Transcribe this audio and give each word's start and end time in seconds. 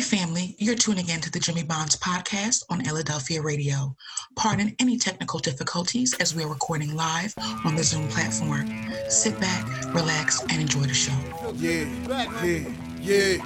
Hey, 0.00 0.16
family, 0.16 0.56
you're 0.56 0.76
tuning 0.76 1.10
in 1.10 1.20
to 1.20 1.30
the 1.30 1.38
Jimmy 1.38 1.62
Bonds 1.62 1.94
podcast 1.94 2.64
on 2.70 2.82
Philadelphia 2.82 3.42
Radio. 3.42 3.94
Pardon 4.34 4.74
any 4.78 4.96
technical 4.96 5.38
difficulties 5.40 6.14
as 6.18 6.34
we're 6.34 6.48
recording 6.48 6.96
live 6.96 7.34
on 7.66 7.74
the 7.74 7.84
Zoom 7.84 8.08
platform. 8.08 8.66
Sit 9.10 9.38
back, 9.38 9.94
relax, 9.94 10.40
and 10.44 10.52
enjoy 10.52 10.84
the 10.84 10.94
show. 10.94 11.12
Yeah, 11.56 11.84
yeah, 12.08 12.64
yeah. 12.98 13.44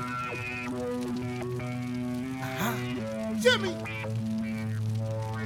Uh-huh. 2.41 3.35
Jimmy. 3.41 3.75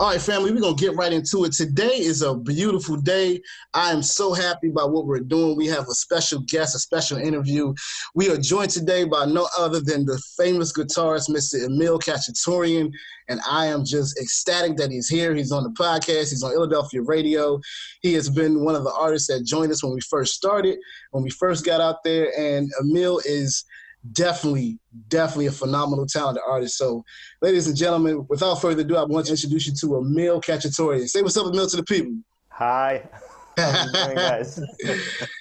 All 0.00 0.10
right, 0.10 0.20
family, 0.20 0.50
we're 0.50 0.60
going 0.60 0.76
to 0.76 0.84
get 0.84 0.96
right 0.96 1.12
into 1.12 1.44
it. 1.44 1.52
Today 1.52 2.00
is 2.00 2.22
a 2.22 2.34
beautiful 2.34 2.96
day. 2.96 3.40
I 3.74 3.92
am 3.92 4.02
so 4.02 4.32
happy 4.32 4.70
about 4.70 4.90
what 4.90 5.06
we're 5.06 5.20
doing. 5.20 5.56
We 5.56 5.68
have 5.68 5.86
a 5.86 5.94
special 5.94 6.40
guest, 6.48 6.74
a 6.74 6.80
special 6.80 7.16
interview. 7.16 7.72
We 8.12 8.28
are 8.28 8.36
joined 8.36 8.70
today 8.70 9.04
by 9.04 9.26
no 9.26 9.46
other 9.56 9.78
than 9.78 10.04
the 10.04 10.20
famous 10.36 10.72
guitarist, 10.72 11.30
Mr. 11.30 11.64
Emil 11.64 12.00
Khachaturian. 12.00 12.92
And 13.28 13.40
I 13.48 13.66
am 13.66 13.84
just 13.84 14.18
ecstatic 14.20 14.76
that 14.78 14.90
he's 14.90 15.08
here. 15.08 15.32
He's 15.32 15.52
on 15.52 15.62
the 15.62 15.70
podcast, 15.70 16.30
he's 16.30 16.42
on 16.42 16.50
Philadelphia 16.50 17.02
Radio. 17.02 17.60
He 18.02 18.14
has 18.14 18.28
been 18.28 18.64
one 18.64 18.74
of 18.74 18.82
the 18.82 18.92
artists 18.92 19.28
that 19.28 19.44
joined 19.44 19.70
us 19.70 19.84
when 19.84 19.94
we 19.94 20.00
first 20.00 20.34
started, 20.34 20.76
when 21.12 21.22
we 21.22 21.30
first 21.30 21.64
got 21.64 21.80
out 21.80 22.02
there. 22.02 22.36
And 22.36 22.68
Emil 22.80 23.20
is 23.24 23.64
definitely, 24.12 24.78
definitely 25.08 25.46
a 25.46 25.52
phenomenal, 25.52 26.06
talented 26.06 26.42
artist. 26.46 26.76
So, 26.76 27.04
ladies 27.42 27.66
and 27.66 27.76
gentlemen, 27.76 28.26
without 28.28 28.60
further 28.60 28.82
ado, 28.82 28.96
I 28.96 29.04
want 29.04 29.26
to 29.26 29.32
introduce 29.32 29.66
you 29.66 29.74
to 29.80 29.96
Emil 29.98 30.40
Khachaturian. 30.40 31.08
Say 31.08 31.22
what's 31.22 31.36
up, 31.36 31.46
Emil, 31.46 31.66
to 31.68 31.76
the 31.76 31.84
people. 31.84 32.14
Hi. 32.48 33.08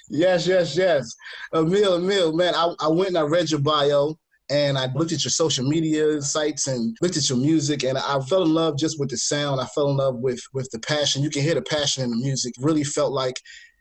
yes, 0.09 0.47
yes, 0.47 0.77
yes. 0.77 1.15
Emil, 1.53 1.95
Emil, 1.95 2.33
man, 2.33 2.53
I, 2.55 2.73
I 2.79 2.87
went 2.87 3.09
and 3.09 3.17
I 3.17 3.21
read 3.21 3.49
your 3.49 3.59
bio 3.59 4.17
and 4.49 4.77
I 4.77 4.85
looked 4.93 5.11
at 5.11 5.23
your 5.23 5.31
social 5.31 5.67
media 5.67 6.21
sites 6.21 6.67
and 6.67 6.95
looked 7.01 7.17
at 7.17 7.27
your 7.29 7.37
music 7.37 7.83
and 7.83 7.97
I 7.97 8.19
fell 8.29 8.43
in 8.43 8.53
love 8.53 8.77
just 8.77 8.99
with 8.99 9.09
the 9.09 9.17
sound. 9.17 9.59
I 9.59 9.65
fell 9.65 9.89
in 9.89 9.97
love 9.97 10.17
with 10.17 10.41
with 10.53 10.69
the 10.71 10.79
passion. 10.79 11.23
You 11.23 11.29
can 11.29 11.41
hear 11.41 11.55
the 11.55 11.61
passion 11.61 12.03
in 12.03 12.11
the 12.11 12.17
music. 12.17 12.53
Really 12.59 12.83
felt 12.83 13.13
like 13.13 13.39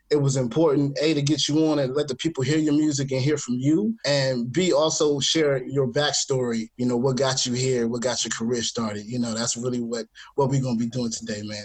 it 0.09 0.21
was 0.21 0.35
important 0.35 0.97
a 1.01 1.13
to 1.13 1.21
get 1.21 1.47
you 1.47 1.65
on 1.67 1.79
and 1.79 1.95
let 1.95 2.07
the 2.07 2.15
people 2.15 2.43
hear 2.43 2.57
your 2.57 2.73
music 2.73 3.11
and 3.11 3.21
hear 3.21 3.37
from 3.37 3.55
you 3.55 3.95
and 4.05 4.51
b 4.51 4.73
also 4.73 5.19
share 5.19 5.63
your 5.65 5.91
backstory 5.91 6.67
you 6.77 6.85
know 6.85 6.97
what 6.97 7.17
got 7.17 7.45
you 7.45 7.53
here 7.53 7.87
what 7.87 8.01
got 8.01 8.23
your 8.23 8.31
career 8.31 8.61
started 8.61 9.05
you 9.05 9.19
know 9.19 9.33
that's 9.33 9.57
really 9.57 9.81
what 9.81 10.05
what 10.35 10.49
we're 10.49 10.61
going 10.61 10.77
to 10.77 10.83
be 10.83 10.89
doing 10.89 11.11
today 11.11 11.41
man. 11.43 11.63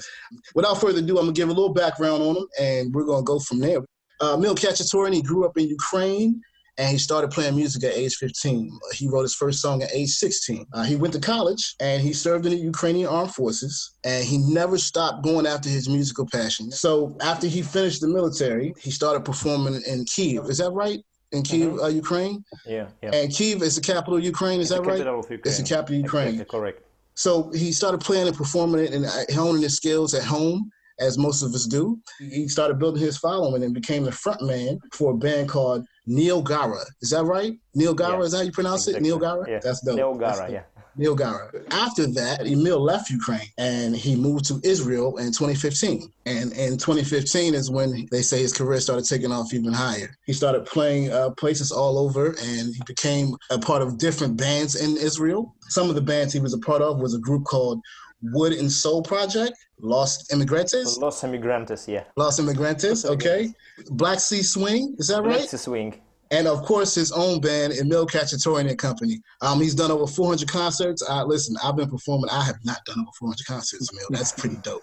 Without 0.55 0.81
further 0.81 1.01
ado 1.01 1.19
i'm 1.19 1.25
going 1.25 1.35
to 1.35 1.41
give 1.41 1.49
a 1.49 1.53
little 1.53 1.75
background 1.75 2.23
on 2.23 2.37
him 2.37 2.47
and 2.61 2.95
we're 2.95 3.05
going 3.05 3.25
to 3.25 3.29
go 3.29 3.39
from 3.39 3.61
there. 3.61 3.81
Uh, 4.21 4.37
Mil 4.37 4.57
Khachaturian, 4.57 5.15
he 5.15 5.23
grew 5.23 5.47
up 5.47 5.57
in 5.57 5.69
Ukraine 5.69 6.41
and 6.79 6.89
he 6.89 6.97
started 6.97 7.31
playing 7.33 7.57
music 7.57 7.83
at 7.83 7.95
age 7.95 8.15
15. 8.15 8.79
He 8.93 9.09
wrote 9.09 9.23
his 9.23 9.35
first 9.35 9.61
song 9.61 9.83
at 9.83 9.93
age 9.93 10.11
16. 10.11 10.65
Uh, 10.73 10.85
he 10.85 10.95
went 10.95 11.13
to 11.15 11.21
college 11.21 11.75
and 11.81 12.01
he 12.01 12.13
served 12.13 12.47
in 12.47 12.53
the 12.53 12.59
Ukrainian 12.59 13.09
armed 13.09 13.35
forces 13.35 13.95
and 14.05 14.25
he 14.25 14.39
never 14.39 14.79
stopped 14.79 15.25
going 15.25 15.47
after 15.47 15.69
his 15.69 15.89
musical 15.89 16.27
passion. 16.27 16.71
So 16.71 17.17
after 17.21 17.49
he 17.49 17.63
finished 17.63 18.01
the 18.01 18.07
military, 18.07 18.73
he 18.81 18.93
started 18.93 19.25
performing 19.25 19.83
in 19.87 20.05
Kiev. 20.05 20.45
Is 20.45 20.59
that 20.59 20.71
right? 20.71 21.01
In 21.33 21.43
Kiev, 21.43 21.73
mm-hmm. 21.73 21.85
uh, 21.85 21.89
Ukraine? 21.89 22.45
Yeah, 22.65 22.87
yeah. 23.03 23.11
And 23.13 23.31
Kiev 23.33 23.63
is 23.63 23.75
the 23.75 23.83
capital 23.83 24.17
of 24.17 24.25
Ukraine, 24.25 24.61
is 24.61 24.71
it's 24.71 24.81
that 24.81 24.87
right? 24.87 25.31
It's 25.45 25.59
the 25.59 25.65
capital 25.65 25.97
of 25.97 26.03
Ukraine. 26.03 26.29
Exactly, 26.29 26.59
correct. 26.59 26.83
So 27.15 27.51
he 27.51 27.73
started 27.73 28.01
playing 28.01 28.29
and 28.29 28.37
performing 28.37 28.85
it 28.85 28.93
and 28.93 29.05
uh, 29.05 29.35
honing 29.35 29.63
his 29.63 29.75
skills 29.75 30.15
at 30.15 30.23
home 30.23 30.71
as 31.01 31.19
most 31.19 31.43
of 31.43 31.55
us 31.55 31.67
do. 31.67 31.99
He 32.19 32.49
started 32.49 32.79
building 32.79 33.03
his 33.03 33.19
following 33.19 33.63
and 33.63 33.75
became 33.75 34.05
the 34.05 34.13
front 34.13 34.43
man 34.43 34.79
for 34.93 35.13
a 35.13 35.17
band 35.17 35.49
called 35.49 35.87
Neil 36.07 36.43
Gara. 36.43 36.83
Is 37.01 37.11
that 37.11 37.25
right? 37.25 37.55
Neil 37.75 37.95
Gara, 37.95 38.19
yeah. 38.19 38.25
is 38.25 38.33
that 38.33 38.39
how 38.39 38.45
you 38.45 38.53
pronounce 38.53 38.87
exactly. 38.87 39.09
it? 39.09 39.11
Neil 39.11 39.19
Gara? 39.19 39.51
Yeah. 39.51 39.61
That's 39.63 39.81
dope. 39.81 39.97
Neil 39.97 40.15
Gara, 40.15 40.37
dope. 40.37 40.51
yeah. 40.51 40.63
Neil 40.99 41.15
Gara. 41.15 41.51
After 41.71 42.07
that, 42.09 42.45
Emil 42.45 42.81
left 42.81 43.09
Ukraine 43.09 43.47
and 43.57 43.97
he 43.97 44.17
moved 44.17 44.45
to 44.47 44.61
Israel 44.65 45.17
in 45.19 45.27
2015. 45.27 46.13
And 46.27 46.53
in 46.53 46.77
2015 46.77 47.55
is 47.55 47.71
when 47.71 48.09
they 48.11 48.21
say 48.21 48.41
his 48.41 48.53
career 48.53 48.81
started 48.81 49.05
taking 49.05 49.31
off 49.31 49.55
even 49.55 49.73
higher. 49.73 50.11
He 50.27 50.33
started 50.33 50.67
playing 50.67 51.13
uh, 51.13 51.31
places 51.31 51.71
all 51.71 51.99
over 51.99 52.31
and 52.31 52.75
he 52.75 52.81
became 52.85 53.37
a 53.51 53.59
part 53.59 53.81
of 53.81 53.99
different 53.99 54.37
bands 54.37 54.75
in 54.75 54.97
Israel. 54.97 55.55
Some 55.69 55.89
of 55.89 55.95
the 55.95 56.03
bands 56.03 56.33
he 56.33 56.41
was 56.41 56.53
a 56.53 56.59
part 56.59 56.83
of 56.83 57.01
was 57.01 57.15
a 57.15 57.21
group 57.21 57.45
called 57.45 57.81
Wood 58.21 58.53
and 58.53 58.71
Soul 58.71 59.03
Project, 59.03 59.57
Los 59.81 60.31
Immigrantes. 60.33 60.99
Los 60.99 61.23
Immigrantes, 61.23 61.87
yeah. 61.89 62.05
Los 62.17 62.39
Immigrantes, 62.39 63.05
okay. 63.05 63.53
Black 63.91 64.21
Sea 64.21 64.43
Swing, 64.43 64.95
is 64.99 65.09
that 65.09 65.23
right? 65.23 65.37
Black 65.37 65.49
Sea 65.49 65.57
Swing. 65.57 66.01
And 66.31 66.47
of 66.47 66.63
course, 66.65 66.95
his 66.95 67.11
own 67.11 67.41
band, 67.41 67.73
Emil 67.73 68.07
Khachaturian 68.07 68.69
and 68.69 68.79
Company. 68.79 69.23
Um, 69.41 69.61
he's 69.61 69.75
done 69.75 69.91
over 69.91 70.07
400 70.07 70.47
concerts. 70.47 71.03
Uh, 71.09 71.25
listen, 71.25 71.57
I've 71.65 71.77
been 71.77 71.89
performing. 71.89 72.29
I 72.29 72.45
have 72.45 72.59
not 72.65 72.85
done 72.85 73.01
over 73.01 73.11
400 73.19 73.47
concerts, 73.47 73.89
Emil. 73.93 74.07
That's 74.11 74.33
pretty 74.33 74.57
dope. 74.63 74.83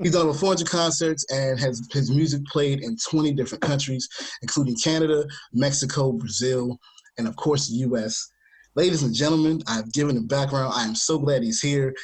He's 0.00 0.12
done 0.12 0.28
over 0.28 0.38
400 0.38 0.68
concerts 0.68 1.26
and 1.32 1.58
has 1.58 1.82
his 1.90 2.10
music 2.10 2.44
played 2.46 2.84
in 2.84 2.96
20 3.10 3.32
different 3.32 3.62
countries, 3.62 4.08
including 4.42 4.76
Canada, 4.76 5.24
Mexico, 5.52 6.12
Brazil, 6.12 6.78
and 7.18 7.26
of 7.26 7.34
course, 7.34 7.68
the 7.68 7.78
U.S. 7.78 8.30
Ladies 8.76 9.02
and 9.02 9.14
gentlemen, 9.14 9.62
I've 9.66 9.90
given 9.92 10.14
the 10.14 10.20
background. 10.20 10.72
I 10.76 10.84
am 10.84 10.94
so 10.94 11.18
glad 11.18 11.42
he's 11.42 11.60
here. 11.60 11.94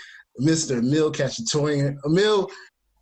Mr. 0.41 0.78
Emil 0.78 1.12
Khachaturian. 1.12 1.97
Emil, 2.04 2.50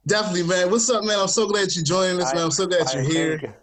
definitely, 0.06 0.42
man. 0.42 0.70
What's 0.70 0.88
up, 0.90 1.04
man? 1.04 1.18
I'm 1.18 1.28
so 1.28 1.46
glad 1.46 1.74
you're 1.74 1.84
joining 1.84 2.20
us, 2.20 2.34
man. 2.34 2.44
I'm 2.44 2.50
so 2.50 2.66
glad 2.66 2.88
I, 2.88 2.92
you're 2.94 3.02
I 3.02 3.06
here. 3.06 3.40
You. 3.42 3.54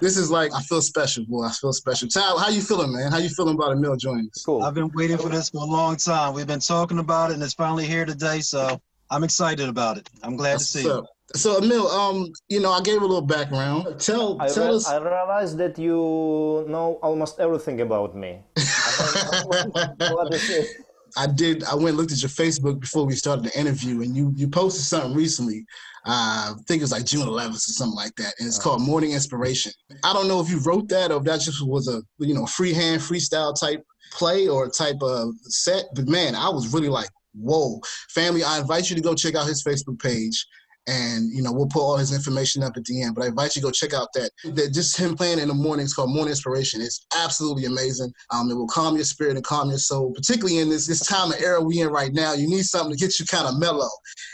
This 0.00 0.16
is 0.18 0.30
like 0.30 0.52
I 0.54 0.60
feel 0.62 0.82
special, 0.82 1.24
boy. 1.26 1.44
I 1.44 1.52
feel 1.52 1.72
special. 1.72 2.08
Tal, 2.08 2.38
how 2.38 2.50
you 2.50 2.60
feeling, 2.60 2.92
man? 2.92 3.10
How 3.10 3.18
you 3.18 3.30
feeling 3.30 3.54
about 3.54 3.72
Emil 3.72 3.96
joining 3.96 4.26
us? 4.26 4.42
Cool. 4.44 4.62
I've 4.62 4.74
been 4.74 4.90
waiting 4.94 5.16
for 5.16 5.30
this 5.30 5.50
for 5.50 5.62
a 5.62 5.66
long 5.66 5.96
time. 5.96 6.34
We've 6.34 6.46
been 6.46 6.60
talking 6.60 6.98
about 6.98 7.30
it, 7.30 7.34
and 7.34 7.42
it's 7.42 7.54
finally 7.54 7.86
here 7.86 8.04
today. 8.04 8.40
So 8.40 8.80
I'm 9.10 9.24
excited 9.24 9.68
about 9.68 9.96
it. 9.96 10.08
I'm 10.22 10.36
glad 10.36 10.54
That's 10.54 10.72
to 10.72 10.78
see 10.78 10.84
you. 10.84 11.06
So 11.34 11.58
Emil, 11.58 11.88
um, 11.88 12.30
you 12.48 12.60
know, 12.60 12.72
I 12.72 12.80
gave 12.82 12.98
a 13.02 13.06
little 13.06 13.20
background. 13.20 13.98
Tell, 13.98 14.40
I 14.40 14.48
tell 14.48 14.68
re- 14.68 14.76
us. 14.76 14.86
I 14.86 14.98
realized 14.98 15.58
that 15.58 15.78
you 15.78 16.64
know 16.68 16.98
almost 17.02 17.40
everything 17.40 17.80
about 17.80 18.14
me. 18.14 18.38
what 18.54 20.32
is 20.32 20.50
it? 20.50 20.85
I 21.16 21.26
did. 21.26 21.64
I 21.64 21.74
went 21.74 21.88
and 21.88 21.96
looked 21.96 22.12
at 22.12 22.22
your 22.22 22.28
Facebook 22.28 22.80
before 22.80 23.06
we 23.06 23.14
started 23.14 23.44
the 23.44 23.58
interview, 23.58 24.02
and 24.02 24.16
you 24.16 24.32
you 24.36 24.48
posted 24.48 24.84
something 24.84 25.14
recently. 25.14 25.64
Uh, 26.04 26.52
I 26.52 26.62
think 26.68 26.80
it 26.80 26.84
was 26.84 26.92
like 26.92 27.04
June 27.04 27.26
11th 27.26 27.56
or 27.56 27.58
something 27.58 27.96
like 27.96 28.14
that, 28.16 28.34
and 28.38 28.46
it's 28.46 28.58
called 28.58 28.82
Morning 28.82 29.12
Inspiration. 29.12 29.72
I 30.04 30.12
don't 30.12 30.28
know 30.28 30.40
if 30.40 30.48
you 30.48 30.60
wrote 30.60 30.88
that 30.88 31.10
or 31.10 31.18
if 31.18 31.24
that 31.24 31.40
just 31.40 31.66
was 31.66 31.88
a 31.88 32.02
you 32.18 32.34
know 32.34 32.46
freehand 32.46 33.00
freestyle 33.00 33.58
type 33.58 33.82
play 34.12 34.46
or 34.46 34.68
type 34.68 35.02
of 35.02 35.34
set, 35.42 35.84
but 35.94 36.06
man, 36.06 36.34
I 36.34 36.48
was 36.48 36.72
really 36.72 36.88
like, 36.88 37.08
whoa, 37.34 37.80
family! 38.10 38.44
I 38.44 38.60
invite 38.60 38.90
you 38.90 38.96
to 38.96 39.02
go 39.02 39.14
check 39.14 39.34
out 39.34 39.46
his 39.46 39.64
Facebook 39.64 40.00
page 40.00 40.46
and 40.86 41.30
you 41.32 41.42
know 41.42 41.52
we'll 41.52 41.66
put 41.66 41.80
all 41.80 41.96
his 41.96 42.12
information 42.12 42.62
up 42.62 42.76
at 42.76 42.84
the 42.84 43.02
end. 43.02 43.14
But 43.14 43.24
I 43.24 43.28
invite 43.28 43.56
you 43.56 43.62
to 43.62 43.66
go 43.66 43.70
check 43.70 43.92
out 43.92 44.08
that 44.14 44.30
that 44.54 44.72
just 44.72 44.96
him 44.96 45.16
playing 45.16 45.38
in 45.38 45.48
the 45.48 45.54
morning. 45.54 45.84
It's 45.84 45.94
called 45.94 46.10
Morning 46.10 46.30
Inspiration. 46.30 46.80
It's 46.80 47.06
absolutely 47.16 47.64
amazing. 47.64 48.12
Um, 48.32 48.50
it 48.50 48.54
will 48.54 48.68
calm 48.68 48.96
your 48.96 49.04
spirit 49.04 49.36
and 49.36 49.44
calm 49.44 49.68
your 49.70 49.78
soul, 49.78 50.12
particularly 50.14 50.58
in 50.58 50.68
this 50.68 50.86
this 50.86 51.06
time 51.06 51.32
of 51.32 51.40
era 51.40 51.60
we 51.60 51.80
in 51.80 51.88
right 51.88 52.12
now. 52.12 52.34
You 52.34 52.48
need 52.48 52.64
something 52.64 52.96
to 52.96 52.98
get 52.98 53.18
you 53.18 53.26
kind 53.26 53.46
of 53.46 53.58
mellow. 53.58 53.88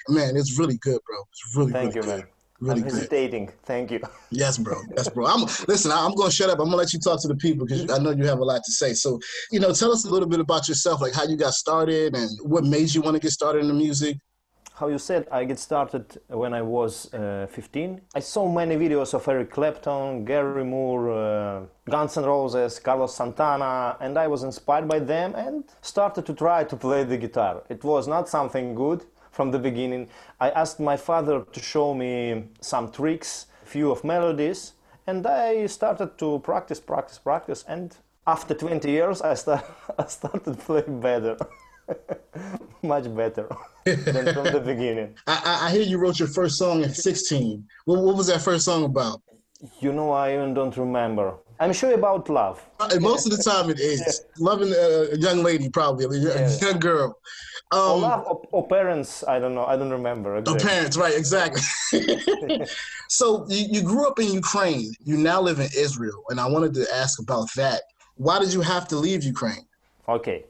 Man, 0.09 0.37
it's 0.37 0.59
really 0.59 0.79
good, 0.79 1.01
bro. 1.07 1.19
It's 1.31 1.57
really 1.57 1.73
thank 1.73 1.95
really 1.95 2.07
you, 2.07 2.13
good. 2.13 2.19
man. 2.21 2.29
Really 2.63 2.83
I'm 2.83 2.87
hesitating. 2.87 3.47
Good. 3.47 3.63
Thank 3.65 3.91
you. 3.91 4.01
Yes, 4.31 4.57
bro. 4.57 4.81
Yes, 4.97 5.09
bro. 5.09 5.27
I'm 5.27 5.43
listen. 5.67 5.91
I'm 5.91 6.15
going 6.15 6.31
to 6.31 6.35
shut 6.35 6.49
up. 6.49 6.61
I'm 6.61 6.67
going 6.67 6.73
to 6.73 6.77
let 6.77 6.93
you 6.93 7.01
talk 7.01 7.21
to 7.23 7.29
the 7.29 7.35
people 7.35 7.67
because 7.67 7.91
I 7.91 7.99
know 7.99 8.13
you 8.13 8.25
have 8.27 8.39
a 8.39 8.45
lot 8.45 8.63
to 8.65 8.73
say. 8.73 8.95
So, 8.95 9.19
you 9.51 9.59
know, 9.59 9.73
tell 9.73 9.91
us 9.91 10.05
a 10.05 10.11
little 10.11 10.29
bit 10.29 10.39
about 10.39 10.69
yourself, 10.69 11.01
like 11.01 11.13
how 11.13 11.25
you 11.25 11.37
got 11.37 11.55
started 11.55 12.15
and 12.15 12.31
what 12.43 12.63
made 12.63 12.95
you 12.95 13.03
want 13.03 13.17
to 13.17 13.21
get 13.21 13.33
started 13.33 13.63
in 13.63 13.69
the 13.69 13.75
music. 13.75 14.17
How 14.75 14.89
you 14.89 14.99
said, 14.99 15.29
I 15.31 15.45
get 15.45 15.59
started 15.59 16.21
when 16.29 16.55
I 16.55 16.63
was 16.63 17.13
uh, 17.13 17.47
15. 17.51 18.01
I 18.15 18.21
saw 18.21 18.51
many 18.51 18.77
videos 18.77 19.15
of 19.15 19.27
Eric 19.29 19.51
Clapton, 19.51 20.25
Gary 20.25 20.65
Moore, 20.65 21.11
uh, 21.13 21.63
Guns 21.89 22.17
N' 22.17 22.25
Roses, 22.25 22.79
Carlos 22.79 23.15
Santana, 23.15 23.97
and 24.01 24.19
I 24.19 24.27
was 24.27 24.43
inspired 24.43 24.89
by 24.89 24.99
them 24.99 25.35
and 25.35 25.65
started 25.83 26.27
to 26.27 26.35
try 26.35 26.65
to 26.65 26.77
play 26.77 27.05
the 27.05 27.17
guitar. 27.17 27.63
It 27.69 27.85
was 27.85 28.09
not 28.09 28.29
something 28.29 28.75
good 28.75 29.05
from 29.31 29.51
the 29.51 29.59
beginning. 29.59 30.09
I 30.41 30.51
asked 30.51 30.81
my 30.81 30.97
father 30.97 31.45
to 31.53 31.61
show 31.61 31.95
me 31.95 32.45
some 32.61 32.91
tricks, 32.91 33.47
few 33.65 33.91
of 33.91 34.05
melodies, 34.05 34.73
and 35.07 35.27
I 35.27 35.67
started 35.67 36.19
to 36.19 36.39
practice, 36.41 36.81
practice, 36.81 37.19
practice, 37.19 37.65
and 37.69 37.97
after 38.27 38.55
20 38.55 38.89
years, 38.91 39.21
I, 39.21 39.35
start, 39.35 39.65
I 39.99 40.07
started 40.07 40.59
playing 40.59 41.01
better. 41.01 41.37
Much 42.83 43.15
better 43.15 43.49
than 43.85 44.35
from 44.35 44.45
the 44.45 44.63
beginning. 44.65 45.15
I, 45.27 45.67
I 45.67 45.71
hear 45.71 45.83
you 45.83 45.99
wrote 45.99 46.19
your 46.19 46.29
first 46.29 46.57
song 46.57 46.83
at 46.83 46.97
16. 46.97 47.65
What, 47.85 48.03
what 48.03 48.17
was 48.17 48.27
that 48.27 48.43
first 48.43 48.65
song 48.65 48.85
about? 48.85 49.23
You 49.81 49.93
know, 49.93 50.11
I 50.11 50.35
even 50.35 50.55
don't 50.55 50.77
remember. 50.77 51.35
I'm 51.61 51.73
sure 51.73 51.95
about 51.95 52.29
love. 52.29 52.61
And 52.81 53.01
most 53.01 53.25
of 53.27 53.37
the 53.37 53.43
time 53.43 53.71
it 53.71 53.79
is. 53.79 54.01
Yeah. 54.03 54.45
Loving 54.45 54.73
a 54.73 55.17
young 55.17 55.45
lady, 55.45 55.69
probably, 55.69 56.07
a 56.07 56.21
yeah. 56.21 56.59
young 56.61 56.81
girl. 56.81 57.17
Um, 57.71 57.81
or 57.81 57.99
love 57.99 58.25
or, 58.27 58.43
or, 58.51 58.67
parents, 58.67 59.23
I 59.29 59.39
don't 59.39 59.55
know. 59.55 59.65
I 59.65 59.77
don't 59.77 59.91
remember. 59.91 60.37
Exactly. 60.37 60.65
Or 60.65 60.69
parents, 60.69 60.97
right, 60.97 61.15
exactly. 61.17 61.63
so 63.09 63.47
you, 63.49 63.67
you 63.71 63.83
grew 63.83 64.09
up 64.09 64.19
in 64.19 64.33
Ukraine. 64.33 64.93
You 65.05 65.17
now 65.17 65.41
live 65.41 65.61
in 65.61 65.69
Israel. 65.77 66.25
And 66.31 66.41
I 66.41 66.49
wanted 66.49 66.75
to 66.75 66.87
ask 66.93 67.21
about 67.21 67.49
that. 67.55 67.83
Why 68.17 68.41
did 68.41 68.53
you 68.53 68.61
have 68.61 68.89
to 68.89 68.97
leave 68.97 69.23
Ukraine? 69.23 69.67
Okay. 70.09 70.45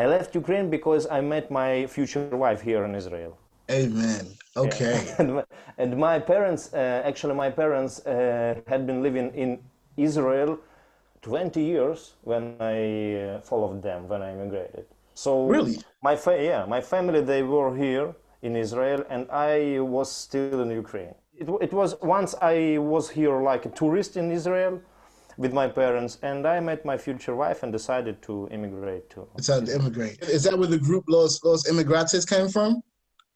I 0.00 0.04
left 0.04 0.34
Ukraine 0.34 0.68
because 0.68 1.06
I 1.10 1.22
met 1.22 1.50
my 1.50 1.86
future 1.86 2.28
wife 2.44 2.60
here 2.60 2.84
in 2.84 2.94
Israel. 2.94 3.32
Amen. 3.70 4.24
Okay. 4.54 4.94
Yeah. 5.06 5.14
and, 5.20 5.34
my, 5.36 5.44
and, 5.78 5.96
my, 5.96 6.18
parents, 6.18 6.62
uh, 6.74 7.02
actually, 7.10 7.34
my 7.34 7.50
parents 7.50 8.04
uh, 8.04 8.60
had 8.66 8.86
been 8.86 9.02
living 9.02 9.28
in 9.34 9.58
Israel 9.96 10.58
20 11.22 11.62
years 11.62 12.12
when 12.24 12.56
I 12.60 12.76
uh, 13.14 13.40
followed 13.40 13.82
them 13.82 14.06
when 14.06 14.20
I 14.20 14.34
immigrated. 14.34 14.84
So 15.14 15.48
really, 15.48 15.78
my 16.02 16.14
fa- 16.14 16.42
yeah, 16.42 16.66
my 16.66 16.82
family 16.82 17.22
they 17.22 17.42
were 17.42 17.74
here 17.74 18.14
in 18.42 18.54
Israel, 18.54 19.02
and 19.08 19.26
I 19.30 19.80
was 19.80 20.12
still 20.12 20.60
in 20.60 20.70
Ukraine. 20.70 21.14
It, 21.34 21.48
it 21.66 21.72
was 21.72 21.96
once 22.02 22.34
I 22.42 22.76
was 22.76 23.08
here 23.08 23.40
like 23.42 23.64
a 23.64 23.70
tourist 23.70 24.18
in 24.18 24.30
Israel 24.30 24.74
with 25.36 25.52
my 25.52 25.68
parents, 25.68 26.18
and 26.22 26.46
I 26.46 26.60
met 26.60 26.84
my 26.84 26.96
future 26.96 27.34
wife 27.34 27.62
and 27.62 27.72
decided 27.72 28.22
to 28.22 28.48
immigrate 28.50 29.10
to. 29.10 29.28
Decided 29.36 29.66
to 29.66 29.74
immigrate. 29.76 30.18
Is 30.22 30.44
that 30.44 30.58
where 30.58 30.68
the 30.68 30.78
group 30.78 31.04
Los 31.08 31.42
Los 31.44 31.68
Immigrantes 31.68 32.24
came 32.24 32.48
from? 32.48 32.82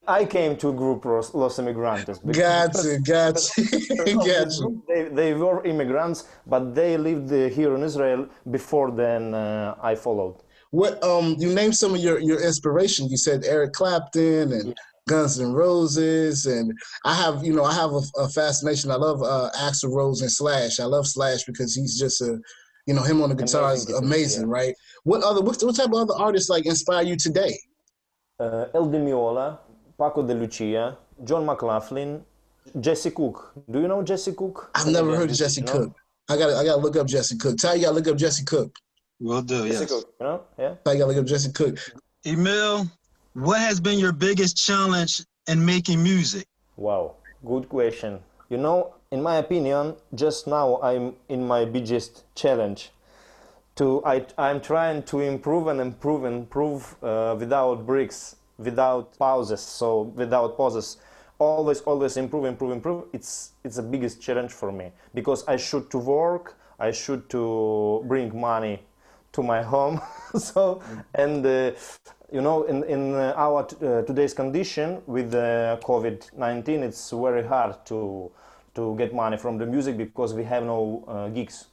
I 0.07 0.25
came 0.25 0.57
to 0.57 0.73
group 0.73 1.05
Los, 1.05 1.33
Los 1.35 1.59
Immigrantes. 1.59 2.17
Gotcha, 2.19 2.99
gotcha, 3.05 3.61
gotcha. 4.05 4.63
They, 4.87 5.03
they 5.09 5.33
were 5.33 5.63
immigrants, 5.63 6.27
but 6.47 6.73
they 6.73 6.97
lived 6.97 7.29
here 7.29 7.75
in 7.75 7.83
Israel 7.83 8.27
before 8.49 8.89
then 8.91 9.33
uh, 9.33 9.75
I 9.81 9.93
followed. 9.95 10.37
What 10.71 11.03
um 11.03 11.35
you 11.37 11.53
named 11.53 11.75
some 11.75 11.93
of 11.93 11.99
your 11.99 12.17
your 12.19 12.41
inspiration. 12.41 13.09
You 13.09 13.17
said 13.17 13.43
Eric 13.45 13.73
Clapton 13.73 14.53
and 14.53 14.67
yeah. 14.69 14.73
Guns 15.07 15.39
N' 15.39 15.53
Roses, 15.53 16.45
and 16.45 16.71
I 17.05 17.15
have 17.15 17.43
you 17.43 17.53
know 17.53 17.63
I 17.63 17.73
have 17.73 17.91
a, 17.91 18.01
a 18.17 18.29
fascination. 18.29 18.91
I 18.91 18.95
love 18.95 19.21
uh, 19.23 19.49
Axl 19.57 19.93
Rose 19.93 20.21
and 20.21 20.31
Slash. 20.31 20.79
I 20.79 20.85
love 20.85 21.07
Slash 21.07 21.43
because 21.45 21.75
he's 21.75 21.99
just 21.99 22.21
a 22.21 22.39
you 22.85 22.93
know 22.93 23.03
him 23.03 23.21
on 23.21 23.29
the 23.29 23.35
guitar 23.35 23.71
amazing 23.71 23.95
is 23.95 23.99
amazing, 23.99 24.47
yeah. 24.47 24.53
right? 24.53 24.75
What 25.03 25.23
other 25.23 25.41
what, 25.41 25.61
what 25.61 25.75
type 25.75 25.87
of 25.87 25.95
other 25.95 26.13
artists 26.17 26.49
like 26.49 26.65
inspire 26.65 27.03
you 27.03 27.15
today? 27.15 27.57
Uh, 28.39 28.65
Al 28.73 28.85
Di 28.89 28.97
Meola, 28.97 29.59
Paco 29.97 30.25
de 30.25 30.33
Lucia, 30.33 30.97
John 31.23 31.45
McLaughlin, 31.45 32.23
Jesse 32.79 33.11
Cook. 33.11 33.53
Do 33.69 33.81
you 33.81 33.87
know 33.87 34.03
Jesse 34.03 34.33
Cook? 34.33 34.71
I've 34.75 34.87
never 34.87 35.15
heard 35.15 35.29
of 35.29 35.35
Jesse 35.35 35.61
Cook. 35.61 35.93
I 36.29 36.37
got 36.37 36.49
I 36.51 36.63
got 36.63 36.75
to 36.75 36.81
look 36.81 36.95
up 36.95 37.07
Jesse 37.07 37.37
Cook. 37.37 37.57
Tell 37.57 37.75
you 37.75 37.83
got 37.83 37.89
to 37.89 37.95
look 37.95 38.07
up 38.07 38.17
Jesse 38.17 38.45
Cook. 38.45 38.75
Will 39.19 39.41
do. 39.41 39.67
Jesse 39.67 39.81
yes. 39.81 39.91
Cook, 39.91 40.13
you 40.19 40.25
know, 40.25 40.41
yeah. 40.57 40.75
I 40.85 40.95
got 40.95 40.99
to 40.99 41.05
look 41.07 41.17
up 41.17 41.25
Jesse 41.25 41.51
Cook. 41.51 41.77
Emil, 42.25 42.87
what 43.33 43.59
has 43.59 43.79
been 43.79 43.97
your 43.97 44.11
biggest 44.11 44.57
challenge 44.57 45.21
in 45.47 45.63
making 45.63 46.03
music? 46.03 46.45
Wow, 46.75 47.15
good 47.45 47.69
question. 47.69 48.19
You 48.49 48.57
know, 48.57 48.95
in 49.11 49.21
my 49.21 49.37
opinion, 49.37 49.95
just 50.13 50.47
now 50.47 50.79
I'm 50.81 51.15
in 51.29 51.47
my 51.47 51.65
biggest 51.65 52.23
challenge. 52.35 52.91
To 53.75 54.03
I, 54.05 54.25
I'm 54.37 54.59
trying 54.59 55.03
to 55.03 55.21
improve 55.21 55.67
and 55.67 55.79
improve 55.79 56.25
and 56.25 56.35
improve 56.35 56.95
uh, 57.01 57.35
without 57.39 57.85
breaks, 57.85 58.35
without 58.57 59.17
pauses, 59.17 59.61
so 59.61 60.01
without 60.01 60.57
pauses. 60.57 60.97
Always, 61.39 61.81
always 61.81 62.17
improve, 62.17 62.45
improve, 62.45 62.71
improve. 62.73 63.05
It's 63.13 63.51
it's 63.63 63.77
the 63.77 63.83
biggest 63.83 64.21
challenge 64.21 64.51
for 64.51 64.71
me 64.71 64.91
because 65.13 65.47
I 65.47 65.55
should 65.55 65.89
to 65.91 65.97
work, 65.97 66.57
I 66.79 66.91
should 66.91 67.29
to 67.29 68.03
bring 68.05 68.37
money 68.39 68.83
to 69.31 69.41
my 69.41 69.63
home. 69.63 70.01
so 70.37 70.81
and 71.15 71.45
uh, 71.45 71.71
you 72.31 72.41
know, 72.41 72.63
in, 72.63 72.83
in 72.85 73.13
uh, 73.13 73.33
our 73.35 73.63
uh, 73.63 74.03
today's 74.03 74.33
condition 74.33 75.01
with 75.05 75.33
uh, 75.33 75.77
COVID-19, 75.83 76.81
it's 76.81 77.11
very 77.11 77.45
hard 77.45 77.85
to 77.87 78.31
to 78.73 78.95
get 78.95 79.13
money 79.13 79.35
from 79.35 79.57
the 79.57 79.65
music 79.65 79.97
because 79.97 80.33
we 80.33 80.45
have 80.45 80.63
no 80.63 81.03
uh, 81.05 81.27
gigs. 81.27 81.65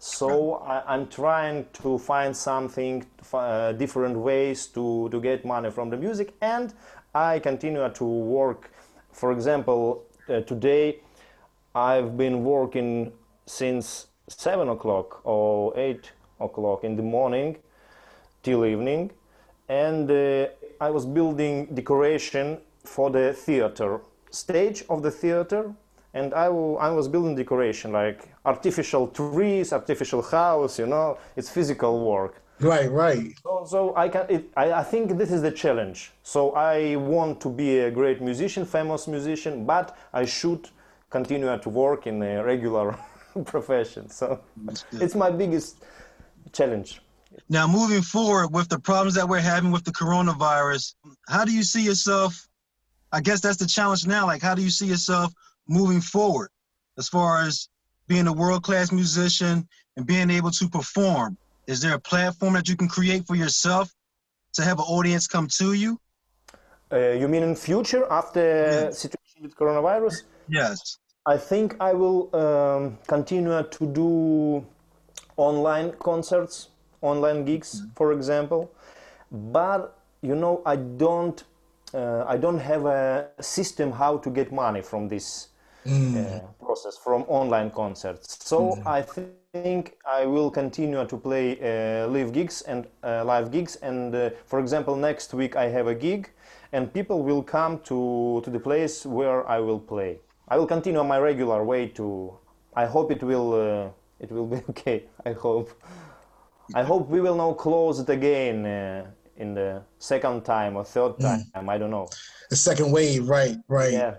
So 0.00 0.54
I, 0.54 0.94
am 0.94 1.06
trying 1.06 1.66
to 1.74 1.98
find 1.98 2.36
something, 2.36 3.06
uh, 3.32 3.70
different 3.70 4.18
ways 4.18 4.66
to, 4.74 5.08
to 5.10 5.20
get 5.20 5.44
money 5.44 5.70
from 5.70 5.90
the 5.90 5.96
music, 5.96 6.34
and 6.40 6.74
I 7.14 7.38
continue 7.38 7.88
to 7.88 8.04
work. 8.04 8.72
For 9.12 9.30
example, 9.30 10.04
uh, 10.28 10.40
today 10.40 10.98
I've 11.76 12.16
been 12.16 12.42
working 12.42 13.12
since 13.46 14.08
seven 14.26 14.68
o'clock 14.68 15.24
or 15.24 15.72
eight 15.78 16.10
o'clock 16.40 16.82
in 16.82 16.96
the 16.96 17.04
morning 17.04 17.58
till 18.42 18.66
evening 18.66 19.12
and 19.72 20.10
uh, 20.10 20.48
I 20.80 20.90
was 20.90 21.04
building 21.06 21.54
decoration 21.80 22.58
for 22.84 23.10
the 23.10 23.32
theater 23.32 24.00
stage 24.30 24.84
of 24.88 25.02
the 25.02 25.10
theater 25.10 25.72
and 26.14 26.34
I, 26.34 26.46
I 26.88 26.90
was 26.90 27.08
building 27.08 27.34
decoration 27.36 27.92
like 27.92 28.28
artificial 28.44 29.08
trees 29.08 29.72
artificial 29.72 30.22
house 30.22 30.78
you 30.78 30.86
know 30.86 31.18
it's 31.36 31.50
physical 31.50 31.94
work. 32.12 32.34
Right 32.60 32.90
right. 32.90 33.34
So, 33.42 33.64
so 33.66 33.96
I 33.96 34.08
can 34.08 34.26
it, 34.28 34.42
I, 34.56 34.72
I 34.82 34.84
think 34.92 35.18
this 35.18 35.30
is 35.32 35.42
the 35.42 35.50
challenge. 35.50 36.12
So 36.22 36.40
I 36.52 36.96
want 36.96 37.40
to 37.40 37.48
be 37.48 37.80
a 37.80 37.90
great 37.90 38.20
musician 38.20 38.64
famous 38.64 39.06
musician 39.06 39.64
but 39.64 39.96
I 40.12 40.24
should 40.24 40.68
continue 41.10 41.58
to 41.66 41.68
work 41.68 42.06
in 42.06 42.22
a 42.22 42.42
regular 42.42 42.96
profession. 43.44 44.08
So 44.08 44.40
it's 44.92 45.14
my 45.14 45.30
biggest 45.30 45.84
challenge 46.52 47.01
now, 47.48 47.66
moving 47.66 48.02
forward 48.02 48.48
with 48.48 48.68
the 48.68 48.78
problems 48.78 49.14
that 49.14 49.28
we're 49.28 49.40
having 49.40 49.70
with 49.70 49.84
the 49.84 49.92
coronavirus, 49.92 50.94
how 51.28 51.44
do 51.44 51.52
you 51.52 51.62
see 51.62 51.82
yourself? 51.82 52.48
I 53.12 53.20
guess 53.20 53.40
that's 53.40 53.58
the 53.58 53.66
challenge 53.66 54.06
now. 54.06 54.26
Like, 54.26 54.42
how 54.42 54.54
do 54.54 54.62
you 54.62 54.70
see 54.70 54.86
yourself 54.86 55.32
moving 55.68 56.00
forward 56.00 56.50
as 56.98 57.08
far 57.08 57.42
as 57.42 57.68
being 58.08 58.26
a 58.26 58.32
world 58.32 58.62
class 58.62 58.90
musician 58.92 59.68
and 59.96 60.06
being 60.06 60.30
able 60.30 60.50
to 60.50 60.68
perform? 60.68 61.36
Is 61.66 61.80
there 61.80 61.94
a 61.94 62.00
platform 62.00 62.54
that 62.54 62.68
you 62.68 62.76
can 62.76 62.88
create 62.88 63.26
for 63.26 63.36
yourself 63.36 63.92
to 64.54 64.62
have 64.62 64.78
an 64.78 64.86
audience 64.86 65.26
come 65.26 65.46
to 65.58 65.74
you? 65.74 66.00
Uh, 66.92 67.10
you 67.10 67.28
mean 67.28 67.42
in 67.42 67.54
future 67.54 68.10
after 68.10 68.40
yes. 68.40 68.98
situation 68.98 69.42
with 69.42 69.56
coronavirus? 69.56 70.22
Yes. 70.48 70.98
I 71.24 71.36
think 71.36 71.76
I 71.80 71.92
will 71.92 72.34
um, 72.34 72.98
continue 73.06 73.62
to 73.62 73.86
do 73.86 74.66
online 75.36 75.92
concerts 75.92 76.68
online 77.02 77.44
gigs, 77.44 77.82
for 77.94 78.12
example. 78.12 78.70
But 79.30 79.98
you 80.22 80.36
know, 80.36 80.62
I 80.64 80.76
don't, 80.76 81.42
uh, 81.92 82.24
I 82.26 82.36
don't 82.36 82.58
have 82.58 82.86
a 82.86 83.28
system 83.40 83.92
how 83.92 84.18
to 84.18 84.30
get 84.30 84.52
money 84.52 84.80
from 84.80 85.08
this 85.08 85.48
mm. 85.84 86.16
uh, 86.16 86.40
process 86.64 86.96
from 86.96 87.22
online 87.22 87.70
concerts. 87.70 88.38
So 88.44 88.76
mm. 88.76 88.86
I 88.86 89.02
think 89.52 89.96
I 90.06 90.24
will 90.24 90.50
continue 90.50 91.04
to 91.04 91.16
play 91.16 91.58
uh, 91.60 92.08
live 92.08 92.32
gigs 92.32 92.62
and 92.62 92.86
uh, 93.02 93.24
live 93.24 93.50
gigs. 93.50 93.76
And 93.76 94.14
uh, 94.14 94.30
for 94.46 94.60
example, 94.60 94.96
next 94.96 95.34
week 95.34 95.56
I 95.56 95.68
have 95.68 95.86
a 95.86 95.94
gig, 95.94 96.30
and 96.72 96.92
people 96.92 97.22
will 97.22 97.42
come 97.42 97.80
to 97.80 98.40
to 98.44 98.50
the 98.50 98.60
place 98.60 99.04
where 99.04 99.46
I 99.48 99.58
will 99.60 99.80
play. 99.80 100.20
I 100.48 100.56
will 100.56 100.66
continue 100.66 101.02
my 101.04 101.18
regular 101.18 101.64
way 101.64 101.88
to. 101.88 102.38
I 102.74 102.86
hope 102.86 103.10
it 103.10 103.22
will. 103.22 103.52
Uh, 103.52 103.90
it 104.20 104.30
will 104.30 104.46
be 104.46 104.56
okay. 104.70 105.04
I 105.26 105.32
hope. 105.32 105.70
I 106.74 106.82
hope 106.82 107.08
we 107.08 107.20
will 107.20 107.36
now 107.36 107.52
close 107.52 107.98
it 108.00 108.08
again 108.08 108.66
uh, 108.66 109.06
in 109.36 109.54
the 109.54 109.82
second 109.98 110.44
time 110.44 110.76
or 110.76 110.84
third 110.84 111.12
hmm. 111.12 111.22
time. 111.22 111.44
Mm. 111.54 111.68
I 111.68 111.78
don't 111.78 111.90
know. 111.90 112.08
The 112.50 112.56
second 112.56 112.92
wave, 112.92 113.28
right? 113.28 113.56
Right. 113.68 113.92
Yeah. 113.92 114.16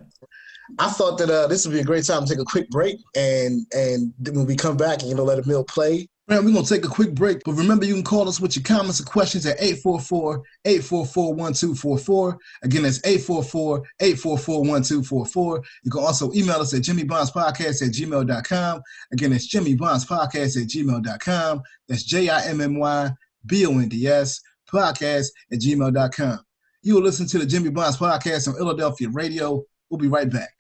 I 0.79 0.89
thought 0.89 1.17
that 1.19 1.29
uh, 1.29 1.47
this 1.47 1.65
would 1.65 1.73
be 1.73 1.81
a 1.81 1.83
great 1.83 2.05
time 2.05 2.25
to 2.25 2.29
take 2.29 2.41
a 2.41 2.45
quick 2.45 2.69
break, 2.69 2.97
and 3.15 3.65
and 3.73 4.13
when 4.19 4.45
we 4.45 4.55
come 4.55 4.77
back, 4.77 5.03
you 5.03 5.13
know, 5.13 5.23
let 5.23 5.39
Emil 5.39 5.63
play. 5.63 6.07
Man, 6.29 6.45
we're 6.45 6.53
going 6.53 6.63
to 6.63 6.73
take 6.73 6.85
a 6.85 6.89
quick 6.89 7.13
break, 7.13 7.41
but 7.43 7.51
remember 7.51 7.85
you 7.85 7.95
can 7.95 8.03
call 8.03 8.29
us 8.29 8.39
with 8.39 8.55
your 8.55 8.63
comments 8.63 9.01
or 9.01 9.03
questions 9.03 9.45
at 9.45 9.59
844-844-1244. 9.59 12.37
Again, 12.63 12.83
that's 12.83 12.99
844-844-1244. 12.99 15.63
You 15.83 15.91
can 15.91 16.01
also 16.01 16.31
email 16.33 16.61
us 16.61 16.73
at 16.73 16.83
jimmybondspodcast 16.83 17.85
at 17.85 17.91
gmail.com. 17.91 18.81
Again, 19.11 19.31
that's 19.31 19.53
jimmybondspodcast 19.53 20.61
at 20.61 20.69
gmail.com. 20.69 21.61
That's 21.89 22.03
J-I-M-M-Y-B-O-N-D-S 22.03 24.41
podcast 24.71 25.27
at 25.51 25.59
gmail.com. 25.59 26.39
You 26.83 26.95
will 26.95 27.01
listen 27.01 27.27
to 27.27 27.37
the 27.37 27.45
Jimmy 27.45 27.69
Bonds 27.69 27.97
podcast 27.97 28.47
on 28.47 28.55
Philadelphia 28.55 29.09
Radio. 29.09 29.65
We'll 29.89 29.99
be 29.99 30.07
right 30.07 30.29
back. 30.29 30.51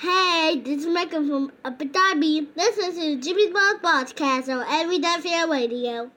Hey, 0.00 0.60
this 0.64 0.82
is 0.82 0.86
Michael 0.86 1.26
from 1.26 1.50
Abu 1.64 1.86
Dhabi. 1.86 2.46
Listen 2.54 2.94
to 2.94 3.16
Jimmy 3.20 3.50
Bonds 3.52 3.82
podcast 3.82 4.48
on 4.48 4.64
Philadelphia 4.64 5.44
Radio. 5.48 6.08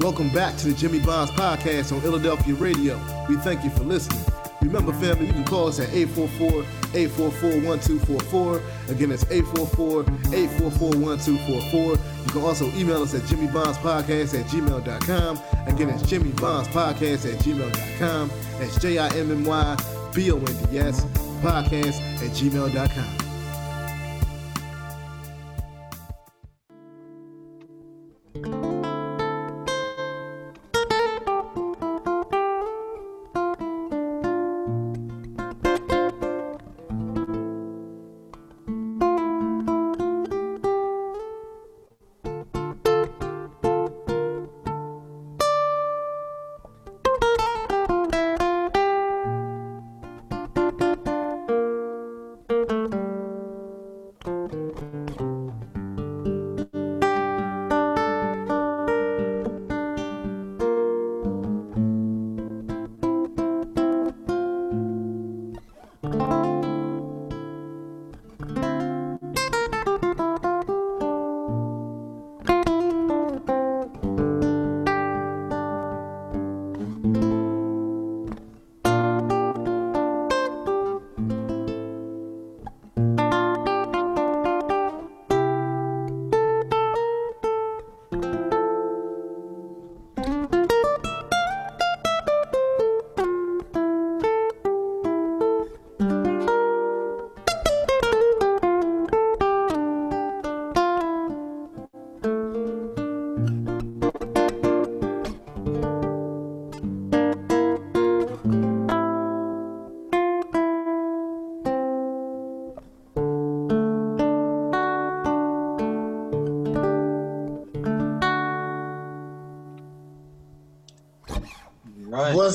Welcome 0.00 0.30
back 0.30 0.56
to 0.56 0.68
the 0.68 0.74
Jimmy 0.74 0.98
Bonds 1.00 1.30
podcast 1.32 1.92
on 1.92 2.00
Philadelphia 2.00 2.54
Radio. 2.54 2.98
We 3.28 3.36
thank 3.36 3.62
you 3.62 3.68
for 3.68 3.84
listening. 3.84 4.24
Remember, 4.62 4.94
family, 4.94 5.26
you 5.26 5.34
can 5.34 5.44
call 5.44 5.68
us 5.68 5.80
at 5.80 5.90
844-844-1244. 5.90 8.62
Again, 8.88 9.10
that's 9.10 9.24
844-844-1244. 9.24 11.98
You 12.24 12.30
can 12.32 12.40
also 12.40 12.64
email 12.68 13.02
us 13.02 13.12
at 13.14 13.20
jimmybondspodcast 13.24 14.32
at 14.40 14.46
gmail.com. 14.46 15.38
Again, 15.66 15.88
that's 15.88 16.04
jimmybondspodcast 16.04 17.26
at 17.30 17.38
gmail.com. 17.40 18.30
That's 18.58 18.78
J-I-M-M-Y-B-O-N-D-S 18.80 21.04
podcast 21.42 22.00
at 22.22 22.30
gmail.com. 22.30 23.21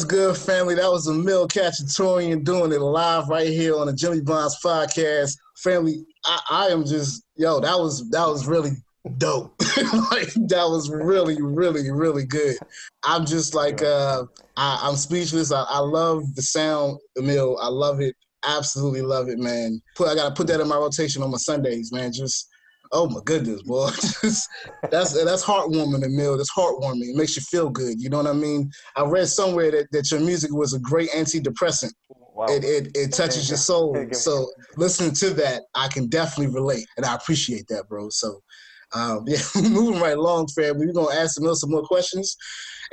good, 0.07 0.37
family? 0.37 0.75
That 0.75 0.89
was 0.89 1.07
a 1.07 1.11
Emil 1.11 1.47
Khachaturian 1.47 2.43
doing 2.43 2.71
it 2.71 2.79
live 2.79 3.27
right 3.27 3.47
here 3.47 3.75
on 3.75 3.87
the 3.87 3.93
Jimmy 3.93 4.21
Bonds 4.21 4.57
podcast. 4.63 5.37
Family, 5.57 6.05
I, 6.25 6.39
I 6.49 6.67
am 6.67 6.85
just 6.85 7.23
yo. 7.35 7.59
That 7.59 7.77
was 7.77 8.09
that 8.11 8.25
was 8.25 8.47
really 8.47 8.71
dope. 9.17 9.53
like 10.11 10.33
that 10.47 10.67
was 10.69 10.89
really, 10.89 11.41
really, 11.41 11.91
really 11.91 12.25
good. 12.25 12.55
I'm 13.03 13.25
just 13.25 13.53
like 13.53 13.81
uh, 13.81 14.23
I, 14.55 14.79
I'm 14.83 14.95
speechless. 14.95 15.51
I, 15.51 15.63
I 15.63 15.79
love 15.79 16.23
the 16.35 16.41
sound, 16.41 16.99
Emil. 17.17 17.57
I 17.61 17.67
love 17.67 17.99
it. 17.99 18.15
Absolutely 18.47 19.01
love 19.01 19.27
it, 19.27 19.39
man. 19.39 19.81
Put 19.95 20.07
I 20.07 20.15
gotta 20.15 20.35
put 20.35 20.47
that 20.47 20.61
in 20.61 20.67
my 20.67 20.77
rotation 20.77 21.21
on 21.23 21.31
my 21.31 21.37
Sundays, 21.37 21.91
man. 21.91 22.13
Just 22.13 22.47
oh 22.91 23.10
my 23.10 23.20
goodness, 23.25 23.62
boy. 23.63 23.89
That's 24.91 25.13
that's 25.13 25.44
heartwarming, 25.44 26.03
Emil. 26.03 26.38
That's 26.38 26.53
heartwarming. 26.53 27.10
It 27.10 27.15
makes 27.15 27.36
you 27.36 27.41
feel 27.41 27.70
good. 27.70 28.01
You 28.01 28.10
know 28.10 28.17
what 28.17 28.27
I 28.27 28.34
mean? 28.34 28.72
I 28.96 29.03
read 29.03 29.27
somewhere 29.27 29.72
that, 29.72 29.91
that 29.91 30.12
your 30.12 30.20
music 30.20 30.51
was 30.53 30.74
a 30.74 30.79
great 30.79 31.10
antidepressant. 31.12 31.91
Wow. 32.10 32.46
It, 32.50 32.63
it 32.63 32.96
it 32.96 33.13
touches 33.13 33.50
your 33.50 33.58
soul. 33.58 33.98
So 34.12 34.48
listening 34.75 35.13
to 35.15 35.32
that, 35.36 35.63
I 35.75 35.88
can 35.88 36.08
definitely 36.08 36.53
relate, 36.53 36.86
and 36.98 37.06
I 37.06 37.15
appreciate 37.15 37.67
that, 37.70 37.88
bro. 37.88 38.10
So. 38.10 38.41
Um, 38.94 39.25
yeah, 39.27 39.39
moving 39.56 40.00
right 40.00 40.15
along, 40.17 40.48
family. 40.48 40.88
We're 40.88 40.94
gonna 40.94 41.13
ask 41.13 41.38
Emil 41.38 41.56
some 41.56 41.72
more 41.72 41.84
questions, 41.84 42.38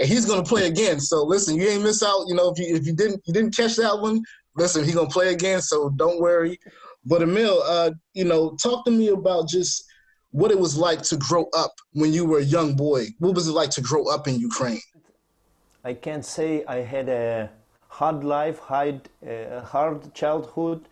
and 0.00 0.08
he's 0.08 0.26
gonna 0.26 0.42
play 0.42 0.66
again. 0.66 0.98
So 0.98 1.22
listen, 1.22 1.56
you 1.56 1.68
ain't 1.68 1.84
miss 1.84 2.02
out. 2.02 2.24
You 2.26 2.34
know, 2.34 2.50
if 2.50 2.58
you 2.58 2.74
if 2.74 2.84
you 2.84 2.94
didn't 2.94 3.22
you 3.26 3.32
didn't 3.32 3.56
catch 3.56 3.76
that 3.76 4.00
one, 4.00 4.20
listen, 4.56 4.82
he's 4.82 4.96
gonna 4.96 5.08
play 5.08 5.32
again. 5.32 5.60
So 5.62 5.90
don't 5.90 6.20
worry. 6.20 6.58
But 7.06 7.22
Emil, 7.22 7.62
uh, 7.64 7.90
you 8.14 8.24
know, 8.24 8.56
talk 8.62 8.84
to 8.86 8.90
me 8.90 9.08
about 9.08 9.48
just 9.48 9.84
what 10.30 10.50
it 10.50 10.58
was 10.58 10.76
like 10.76 11.02
to 11.02 11.16
grow 11.16 11.46
up 11.56 11.72
when 11.92 12.12
you 12.12 12.24
were 12.24 12.38
a 12.38 12.44
young 12.44 12.74
boy. 12.74 13.06
What 13.18 13.34
was 13.34 13.46
it 13.46 13.52
like 13.52 13.70
to 13.70 13.80
grow 13.80 14.08
up 14.08 14.26
in 14.26 14.38
Ukraine? 14.40 14.80
I 15.84 15.92
can't 15.94 16.24
say 16.24 16.64
I 16.66 16.76
had 16.76 17.08
a 17.08 17.50
hard 17.88 18.24
life, 18.24 18.58
hard, 18.58 19.08
uh, 19.26 19.60
hard 19.60 20.14
childhood. 20.14 20.88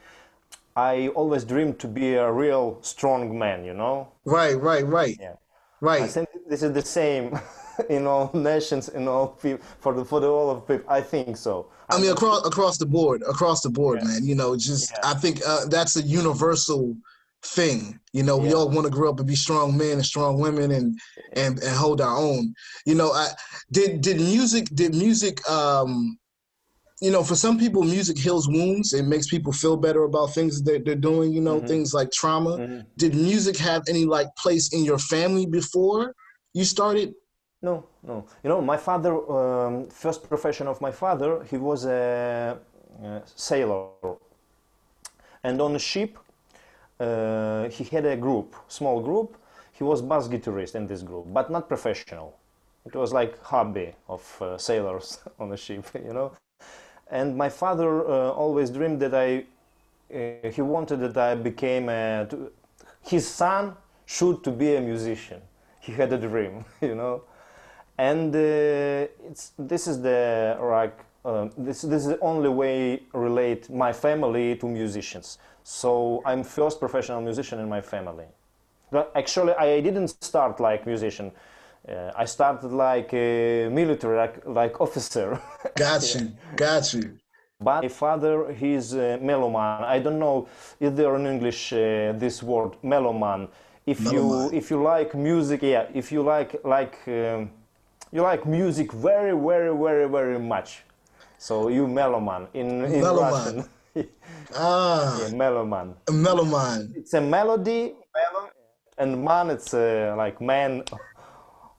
I 0.77 1.09
always 1.09 1.45
dreamed 1.45 1.79
to 1.81 1.89
be 1.89 2.15
a 2.15 2.31
real 2.31 2.79
strong 2.83 3.39
man, 3.39 3.65
you 3.65 3.75
know. 3.75 4.09
Right, 4.25 4.55
right, 4.55 4.87
right, 4.87 5.17
Yeah. 5.21 5.33
I 5.33 5.37
right. 5.81 6.11
think 6.11 6.29
this 6.49 6.63
is 6.63 6.73
the 6.73 6.83
same 6.83 7.39
in 7.91 8.07
all 8.07 8.31
nations, 8.35 8.89
in 8.89 9.09
all 9.09 9.29
people, 9.29 9.65
for 9.81 9.93
the 9.95 10.05
for 10.05 10.21
the 10.21 10.29
all 10.29 10.51
of 10.51 10.67
people. 10.67 10.85
I 10.89 11.01
think 11.01 11.37
so. 11.37 11.67
I 11.91 11.99
mean, 12.01 12.11
across 12.11 12.47
across 12.47 12.79
the 12.79 12.87
board, 12.87 13.23
across 13.29 13.61
the 13.63 13.71
board, 13.71 14.01
Yeah. 14.01 14.09
man. 14.09 14.25
You 14.25 14.35
know, 14.35 14.57
just 14.57 14.93
Yeah. 14.93 15.11
I 15.11 15.15
think 15.15 15.41
uh, 15.47 15.67
that's 15.67 15.97
a 15.97 16.03
universal 16.03 16.97
thing. 17.45 17.99
You 18.13 18.23
know, 18.23 18.37
we 18.37 18.55
all 18.55 18.69
want 18.71 18.85
to 18.87 18.91
grow 18.91 19.11
up 19.11 19.19
and 19.19 19.27
be 19.29 19.35
strong 19.35 19.77
men 19.77 19.93
and 19.93 20.07
strong 20.07 20.39
women 20.39 20.71
and 20.71 20.99
and 21.35 21.59
and 21.59 21.77
hold 21.77 22.01
our 22.01 22.17
own. 22.17 22.55
You 22.87 22.95
know, 22.95 23.13
I 23.13 23.29
did 23.71 24.01
did 24.01 24.19
music 24.19 24.69
did 24.75 24.95
music 24.95 25.47
um 25.51 26.19
you 27.01 27.11
know, 27.11 27.25
for 27.25 27.35
some 27.35 27.59
people, 27.59 27.83
music 27.83 28.17
heals 28.17 28.49
wounds. 28.49 28.93
It 28.93 29.03
makes 29.07 29.27
people 29.27 29.53
feel 29.53 29.77
better 29.77 30.05
about 30.05 30.33
things 30.35 30.63
that 30.63 30.85
they're 30.85 30.95
doing. 30.95 31.33
You 31.33 31.41
know, 31.41 31.61
Mhm. 31.61 31.67
things 31.67 31.93
like 31.93 32.13
trauma. 32.13 32.59
Mhm. 32.59 32.87
Did 32.97 33.17
music 33.17 33.57
have 33.57 33.83
any 33.89 34.05
like 34.05 34.29
place 34.37 34.73
in 34.73 34.85
your 34.85 34.99
family 34.99 35.45
before 35.45 36.15
you 36.55 36.65
started? 36.65 37.13
No, 37.63 37.85
no. 38.03 38.25
You 38.43 38.51
know, 38.51 38.61
my 38.61 38.77
father, 38.77 39.13
um, 39.31 39.87
first 39.89 40.29
profession 40.29 40.67
of 40.67 40.81
my 40.81 40.91
father, 40.91 41.45
he 41.45 41.57
was 41.57 41.85
a, 41.87 42.59
a 43.05 43.23
sailor. 43.25 43.87
And 45.45 45.61
on 45.61 45.75
a 45.75 45.79
ship, 45.79 46.19
uh, 47.01 47.69
he 47.69 47.85
had 47.85 48.07
a 48.07 48.17
group, 48.17 48.55
small 48.69 49.01
group. 49.01 49.37
He 49.73 49.85
was 49.85 50.03
bass 50.03 50.29
guitarist 50.29 50.75
in 50.75 50.87
this 50.87 51.03
group, 51.03 51.27
but 51.33 51.51
not 51.51 51.69
professional. 51.69 52.37
It 52.85 52.95
was 52.95 53.13
like 53.13 53.41
hobby 53.43 53.95
of 54.09 54.23
uh, 54.43 54.59
sailors 54.59 55.21
on 55.39 55.53
a 55.53 55.57
ship, 55.57 55.87
you 55.95 56.13
know. 56.13 56.33
And 57.11 57.37
my 57.37 57.49
father 57.49 58.07
uh, 58.09 58.31
always 58.33 58.71
dreamed 58.71 59.01
that 59.01 59.15
I, 59.15 59.45
uh, 60.15 60.51
he 60.51 60.63
wanted 60.63 61.01
that 61.01 61.17
I 61.17 61.35
became 61.35 61.89
a, 61.89 62.29
his 63.03 63.27
son 63.29 63.77
should 64.07 64.43
to 64.45 64.51
be 64.51 64.77
a 64.77 64.81
musician. 64.81 65.41
He 65.81 65.93
had 65.93 66.13
a 66.13 66.19
dream, 66.19 66.65
you 66.81 66.95
know 66.95 67.23
and 67.99 68.35
uh, 68.35 68.39
it's 69.29 69.53
this 69.59 69.87
is 69.87 70.01
the 70.03 70.57
like 70.61 70.99
um, 71.25 71.51
this 71.57 71.83
this 71.83 72.03
is 72.03 72.09
the 72.09 72.21
only 72.21 72.49
way 72.49 73.03
relate 73.13 73.71
my 73.71 73.93
family 73.93 74.57
to 74.57 74.67
musicians 74.69 75.39
so 75.63 76.23
i'm 76.27 76.43
first 76.43 76.81
professional 76.81 77.21
musician 77.21 77.59
in 77.61 77.69
my 77.69 77.81
family 77.81 78.27
But 78.93 79.11
Actually, 79.17 79.55
I 79.55 79.81
didn't 79.81 80.09
start 80.09 80.61
like 80.61 80.87
musician. 80.87 81.33
Uh, 81.89 82.13
I 82.15 82.27
started 82.27 82.73
like 82.73 83.13
a 83.15 83.69
military, 83.71 84.17
like, 84.17 84.47
like 84.47 84.81
officer. 84.81 85.41
Got 85.77 86.15
you, 86.15 86.33
got 86.57 86.93
you. 86.95 87.19
But 87.61 87.83
my 87.83 87.89
father, 87.89 88.53
he's 88.53 88.93
a 88.95 89.19
meloman. 89.23 89.83
I 89.85 89.99
don't 90.01 90.19
know 90.19 90.49
if 90.81 90.95
there 90.97 91.15
in 91.17 91.27
English 91.27 91.73
uh, 91.73 92.13
this 92.19 92.43
word 92.43 92.73
meloman. 92.83 93.49
If 93.87 94.01
Meloman. 94.01 94.13
you 94.13 94.51
if 94.59 94.71
you 94.71 94.83
like 94.83 95.15
music, 95.15 95.63
yeah, 95.63 95.87
if 95.95 96.13
you 96.13 96.23
like 96.23 96.61
like 96.65 96.99
um, 97.09 97.51
you 98.13 98.23
like 98.23 98.47
music 98.47 98.93
very 98.93 99.33
very 99.33 99.75
very 99.77 100.09
very 100.09 100.39
much, 100.39 100.85
so 101.39 101.69
you 101.69 101.87
meloman 101.87 102.47
in 102.55 102.85
in 102.85 103.03
Meloman. 103.03 103.57
Russian. 103.57 103.69
Ah, 104.55 105.19
yeah, 105.21 105.29
meloman. 105.33 105.95
a 106.09 106.13
meloman. 106.13 106.95
It's 106.97 107.15
a 107.15 107.21
melody, 107.21 107.95
melo, 108.15 108.49
and 108.99 109.25
man, 109.25 109.49
it's 109.51 109.73
uh, 109.73 110.15
like 110.17 110.41
man 110.41 110.83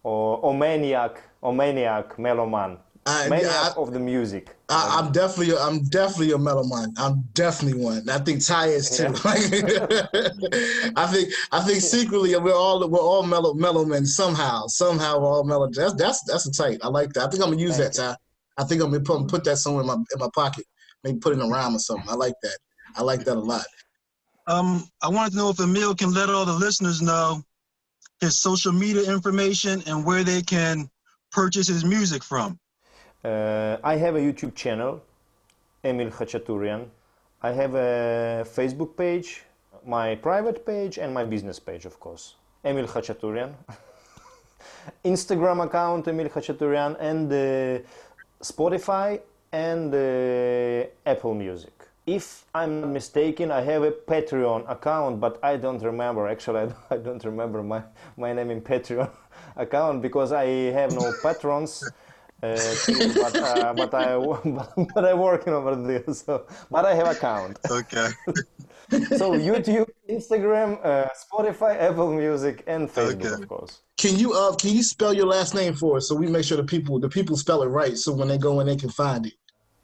or, 0.04 0.38
or 0.40 0.54
maniac 0.54 1.22
or 1.42 1.54
maniac 1.54 2.18
meloman. 2.18 2.78
I- 3.06 3.30
maniac 3.30 3.52
I- 3.52 3.74
of 3.78 3.94
the 3.94 4.00
music. 4.00 4.56
I, 4.70 5.00
I'm 5.00 5.12
definitely, 5.12 5.56
I'm 5.58 5.84
definitely 5.90 6.32
a 6.32 6.38
meloman. 6.38 6.94
I'm 6.98 7.24
definitely 7.34 7.80
one. 7.80 8.10
I 8.10 8.18
think 8.18 8.44
Ty 8.44 8.68
is 8.68 8.90
too. 8.98 9.08
I 9.26 11.08
think, 11.08 11.34
I 11.52 11.62
think 11.62 11.82
secretly 11.82 12.36
we're 12.38 12.56
all 12.56 12.88
we're 12.90 13.00
all 13.00 13.24
mellow 13.24 13.54
mellow 13.54 13.86
men 13.86 14.06
somehow. 14.06 14.68
Somehow 14.68 15.20
we're 15.20 15.28
all 15.28 15.44
mellow. 15.44 15.70
That's 15.70 15.94
that's 15.94 16.24
that's 16.24 16.48
a 16.48 16.52
tight. 16.52 16.80
I 16.82 16.88
like 16.88 17.14
that. 17.14 17.28
I 17.28 17.30
think 17.30 17.44
I'm 17.44 17.52
gonna 17.52 17.62
use 17.62 17.78
that, 17.78 17.94
Ty. 17.94 18.16
I 18.58 18.64
think 18.64 18.82
I'm 18.82 18.92
gonna 18.92 19.04
put, 19.04 19.28
put 19.28 19.44
that 19.44 19.58
somewhere 19.58 19.82
in 19.82 19.88
my 19.88 19.96
in 19.96 20.20
my 20.20 20.30
pocket. 20.34 20.66
Maybe 21.04 21.20
put 21.20 21.34
it 21.34 21.40
in 21.40 21.42
a 21.42 21.48
rhyme 21.48 21.76
or 21.76 21.80
something. 21.80 22.10
I 22.10 22.16
like 22.16 22.36
that. 22.42 22.58
I 22.96 23.04
like 23.04 23.26
that 23.26 23.36
a 23.36 23.40
lot. 23.40 23.66
Um, 24.48 24.86
I 25.02 25.10
wanted 25.10 25.32
to 25.32 25.38
know 25.38 25.50
if 25.50 25.60
Emil 25.60 25.96
can 25.96 26.14
let 26.14 26.30
all 26.30 26.46
the 26.46 26.54
listeners 26.54 27.02
know 27.02 27.42
his 28.22 28.40
social 28.40 28.72
media 28.72 29.04
information 29.12 29.84
and 29.88 30.06
where 30.06 30.24
they 30.24 30.42
can 30.42 30.90
purchase 31.32 31.68
his 31.68 31.84
music 31.86 32.24
from. 32.24 32.60
Uh, 33.24 33.78
I 33.84 33.96
have 33.96 34.16
a 34.16 34.20
YouTube 34.20 34.54
channel, 34.54 35.02
Emil 35.84 36.10
Khachaturian. 36.10 36.88
I 37.42 37.52
have 37.52 37.74
a 37.76 38.46
Facebook 38.46 38.98
page, 38.98 39.44
my 39.86 40.16
private 40.16 40.66
page, 40.66 40.98
and 40.98 41.14
my 41.14 41.24
business 41.24 41.60
page, 41.60 41.86
of 41.86 42.00
course. 42.00 42.36
Emil 42.66 42.88
Khachaturian. 42.88 43.54
Instagram 45.06 45.64
account, 45.64 46.08
Emil 46.08 46.28
Khachaturian, 46.28 46.98
and 47.00 47.32
uh, 47.32 47.80
Spotify 48.42 49.22
and 49.54 49.94
uh, 49.94 50.88
Apple 51.06 51.34
Music. 51.34 51.72
If 52.06 52.44
I'm 52.54 52.82
not 52.82 52.90
mistaken, 52.90 53.52
I 53.52 53.62
have 53.62 53.84
a 53.84 53.92
Patreon 53.92 54.70
account, 54.70 55.22
but 55.22 55.40
I 55.42 55.56
don't 55.56 55.82
remember. 55.82 56.28
Actually, 56.28 56.74
I 56.90 56.98
don't, 56.98 57.24
remember 57.24 57.64
my, 57.64 57.84
my 58.18 58.34
name 58.34 58.52
in 58.52 58.62
Patreon 58.62 59.10
account 59.56 60.02
because 60.02 60.34
I 60.34 60.46
have 60.74 60.92
no 60.92 61.14
patrons. 61.24 61.90
Uh, 62.44 62.76
too, 62.76 63.14
but, 63.22 63.36
uh, 63.38 63.74
but 63.74 63.94
I 63.94 64.18
but 64.94 65.06
I 65.06 65.14
working 65.14 65.54
over 65.54 65.76
this. 65.76 66.20
So, 66.20 66.46
but 66.70 66.84
I 66.86 66.94
have 66.94 67.08
account. 67.08 67.58
Okay. 67.70 68.10
So 69.18 69.32
YouTube, 69.32 69.88
Instagram, 70.10 70.78
uh, 70.84 71.08
Spotify, 71.24 71.80
Apple 71.80 72.12
Music, 72.14 72.64
and 72.68 72.88
Facebook, 72.90 73.26
Okay. 73.26 73.42
of 73.44 73.48
course. 73.48 73.80
Can 73.98 74.20
you 74.20 74.34
uh 74.34 74.54
can 74.56 74.72
you 74.72 74.84
spell 74.84 75.14
your 75.14 75.26
last 75.26 75.56
name 75.56 75.74
for 75.74 75.98
us 75.98 76.10
so 76.10 76.16
we 76.16 76.28
make 76.28 76.44
sure 76.44 76.58
the 76.58 76.64
people 76.64 77.00
the 77.00 77.10
people 77.10 77.36
spell 77.38 77.64
it 77.64 77.68
right 77.68 77.98
so 77.98 78.12
when 78.12 78.28
they 78.28 78.38
go 78.38 78.60
in 78.60 78.68
they 78.68 78.76
can 78.76 78.90
find 78.90 79.26
it. 79.26 79.34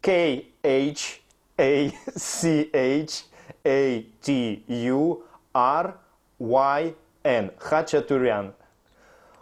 K 0.02 0.48
H 0.64 1.22
A 1.58 1.92
C 2.16 2.70
H 2.74 3.24
A 3.66 4.06
T 4.22 4.64
U 4.68 5.24
R 5.56 5.96
Y 6.40 6.94
N. 7.26 7.50
Khachaturian. 7.58 8.52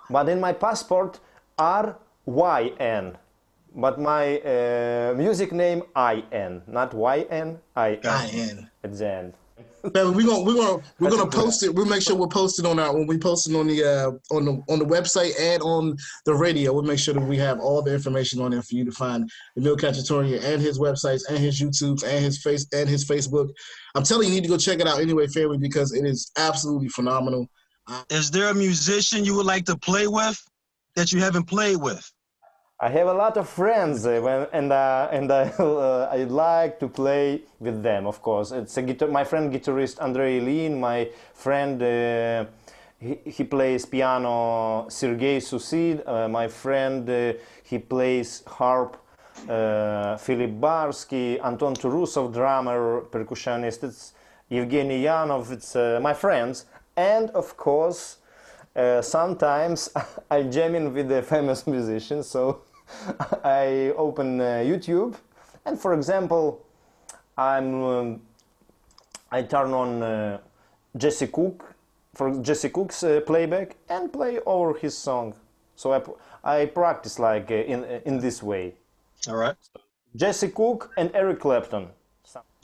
But 0.09 0.29
in 0.29 0.39
my 0.39 0.53
passport, 0.53 1.19
R 1.57 1.97
Y 2.27 2.71
N. 2.79 3.17
But 3.75 3.99
my 3.99 4.39
uh, 4.39 5.13
music 5.15 5.51
name 5.51 5.83
I 5.95 6.23
N, 6.31 6.61
not 6.67 6.93
Y 6.93 7.25
N, 7.29 7.59
I 7.75 7.93
N 7.95 7.99
I 8.05 8.27
N. 8.27 8.69
at 8.83 8.93
the 8.97 9.07
end. 9.07 9.33
Man, 9.93 10.13
we're 10.13 10.25
gonna 10.25 10.43
we're 10.43 10.55
gonna 10.55 10.83
we're 10.99 11.09
gonna 11.09 11.25
Khachaturian. 11.25 11.31
post 11.31 11.63
it. 11.63 11.73
We'll 11.73 11.85
make 11.85 12.01
sure 12.01 12.15
we'll 12.15 12.27
post 12.27 12.59
it 12.59 12.65
on 12.65 12.79
our 12.79 12.93
when 12.93 13.07
we 13.07 13.17
post 13.17 13.49
it 13.49 13.55
on 13.55 13.67
the 13.67 13.83
uh 13.83 14.35
on 14.35 14.45
the 14.45 14.61
on 14.67 14.79
the 14.79 14.85
website 14.85 15.31
and 15.39 15.61
on 15.61 15.95
the 16.25 16.33
radio. 16.33 16.73
We'll 16.73 16.83
make 16.83 16.99
sure 16.99 17.13
that 17.13 17.21
we 17.21 17.37
have 17.37 17.59
all 17.59 17.81
the 17.81 17.93
information 17.93 18.41
on 18.41 18.51
there 18.51 18.61
for 18.61 18.75
you 18.75 18.83
to 18.85 18.91
find 18.91 19.29
Emil 19.55 19.77
Cacciatoria 19.77 20.43
and 20.43 20.61
his 20.61 20.79
websites 20.79 21.21
and 21.29 21.37
his 21.37 21.61
YouTubes 21.61 22.03
and 22.03 22.25
his 22.25 22.41
face 22.41 22.67
and 22.73 22.89
his 22.89 23.05
Facebook. 23.05 23.49
I'm 23.95 24.03
telling 24.03 24.27
you, 24.27 24.33
you 24.33 24.41
need 24.41 24.47
to 24.47 24.53
go 24.53 24.57
check 24.57 24.79
it 24.79 24.87
out 24.87 24.99
anyway, 24.99 25.27
family, 25.27 25.57
because 25.57 25.93
it 25.93 26.05
is 26.05 26.31
absolutely 26.37 26.89
phenomenal. 26.89 27.47
Is 28.09 28.31
there 28.31 28.49
a 28.49 28.55
musician 28.55 29.23
you 29.23 29.35
would 29.35 29.45
like 29.45 29.65
to 29.65 29.77
play 29.77 30.07
with 30.07 30.43
that 30.95 31.13
you 31.13 31.19
haven't 31.21 31.45
played 31.45 31.77
with? 31.77 32.11
I 32.79 32.89
have 32.89 33.07
a 33.07 33.13
lot 33.13 33.37
of 33.37 33.49
friends, 33.49 34.05
uh, 34.05 34.19
when, 34.21 34.45
and 34.53 34.71
uh, 34.71 35.09
and 35.11 35.31
I 35.31 35.49
uh, 35.59 36.09
I 36.11 36.25
like 36.25 36.79
to 36.79 36.87
play 36.87 37.41
with 37.59 37.81
them. 37.81 38.05
Of 38.05 38.21
course, 38.21 38.51
it's 38.51 38.77
a 38.77 38.83
guitar. 38.83 39.07
My 39.07 39.23
friend 39.23 39.51
guitarist 39.51 39.99
Andrei 39.99 40.39
Ilyin, 40.39 40.77
my 40.77 41.09
friend 41.33 41.81
uh, 41.81 42.45
he, 42.99 43.17
he 43.25 43.43
plays 43.45 43.83
piano. 43.87 44.85
Sergei 44.89 45.39
Susid, 45.39 46.07
uh, 46.07 46.27
my 46.29 46.47
friend 46.47 47.09
uh, 47.09 47.33
he 47.63 47.79
plays 47.79 48.43
harp. 48.45 48.97
Philip 49.37 50.59
Barsky, 50.59 51.43
Anton 51.43 51.75
Turusov, 51.75 52.31
drummer, 52.31 53.01
percussionist. 53.09 53.83
It's 53.83 54.13
Evgeny 54.51 55.01
Yanov. 55.01 55.51
It's 55.51 55.73
my 55.75 56.13
friends, 56.13 56.65
and 56.95 57.31
of 57.31 57.57
course. 57.57 58.17
Uh, 58.75 59.01
sometimes 59.01 59.89
I 60.29 60.43
jam 60.43 60.75
in 60.75 60.93
with 60.93 61.09
the 61.09 61.23
famous 61.23 61.65
musicians, 61.75 62.27
so 62.27 62.61
I 63.43 63.93
open 63.97 64.39
uh, 64.39 64.63
YouTube, 64.63 65.15
and 65.65 65.79
for 65.79 65.93
example, 65.93 66.65
I'm 67.37 67.83
um, 67.83 68.21
I 69.31 69.43
turn 69.43 69.73
on 69.73 70.03
uh, 70.03 70.37
Jesse 70.95 71.27
Cook 71.27 71.75
for 72.13 72.41
Jesse 72.41 72.69
Cook's 72.69 73.03
uh, 73.03 73.21
playback 73.25 73.75
and 73.89 74.11
play 74.11 74.39
over 74.45 74.73
his 74.73 74.97
song. 74.97 75.33
So 75.75 75.93
I, 75.93 76.01
I 76.61 76.65
practice 76.65 77.19
like 77.19 77.51
uh, 77.51 77.55
in 77.55 77.83
in 78.05 78.19
this 78.19 78.41
way. 78.41 78.73
All 79.27 79.35
right. 79.35 79.55
Jesse 80.15 80.49
Cook 80.49 80.91
and 80.97 81.11
Eric 81.13 81.39
Clapton. 81.39 81.89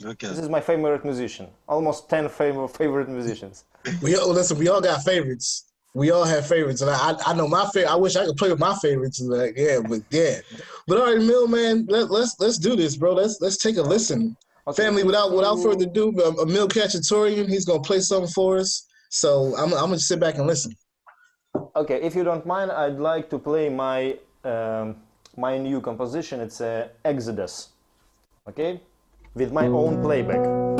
Okay. 0.04 0.28
This 0.28 0.38
is 0.38 0.48
my 0.48 0.60
favorite 0.60 1.04
musician. 1.04 1.46
Almost 1.68 2.10
ten 2.10 2.28
favorite 2.28 2.68
favorite 2.68 3.08
musicians. 3.08 3.64
We 4.02 4.16
all 4.16 4.32
listen. 4.32 4.58
We 4.58 4.68
all 4.68 4.80
got 4.80 5.02
favorites. 5.04 5.64
We 5.94 6.10
all 6.10 6.24
have 6.24 6.46
favorites, 6.46 6.80
and 6.80 6.90
I, 6.90 7.14
I, 7.24 7.34
know 7.34 7.46
my 7.46 7.66
favorite. 7.72 7.92
I 7.92 7.94
wish 7.94 8.16
I 8.16 8.26
could 8.26 8.36
play 8.36 8.50
with 8.50 8.58
my 8.58 8.74
favorites. 8.82 9.20
Like, 9.20 9.54
yeah, 9.56 9.78
but 9.78 10.02
yeah. 10.10 10.40
But 10.88 10.98
all 10.98 11.06
right, 11.06 11.24
Mill, 11.24 11.46
man, 11.46 11.86
let, 11.88 12.10
let's 12.10 12.34
let's 12.40 12.58
do 12.58 12.74
this, 12.74 12.96
bro. 12.96 13.14
Let's 13.14 13.40
let's 13.40 13.58
take 13.58 13.76
a 13.76 13.82
listen. 13.82 14.36
Okay. 14.66 14.82
Family, 14.82 15.04
without 15.04 15.32
without 15.32 15.62
further 15.62 15.84
ado, 15.84 16.08
um, 16.24 16.36
Emil 16.40 16.66
Khachaturian, 16.66 17.48
he's 17.48 17.64
gonna 17.64 17.80
play 17.80 18.00
something 18.00 18.32
for 18.32 18.58
us. 18.58 18.86
So 19.10 19.54
I'm 19.56 19.72
I'm 19.72 19.90
gonna 19.90 19.98
sit 20.00 20.18
back 20.18 20.34
and 20.34 20.48
listen. 20.48 20.74
Okay, 21.76 22.02
if 22.02 22.16
you 22.16 22.24
don't 22.24 22.44
mind, 22.44 22.72
I'd 22.72 22.98
like 22.98 23.30
to 23.30 23.38
play 23.38 23.68
my 23.68 24.18
um, 24.42 24.96
my 25.36 25.58
new 25.58 25.80
composition. 25.80 26.40
It's 26.40 26.60
uh, 26.60 26.88
Exodus. 27.04 27.68
Okay, 28.48 28.80
with 29.34 29.52
my 29.52 29.68
own 29.68 30.02
playback. 30.02 30.73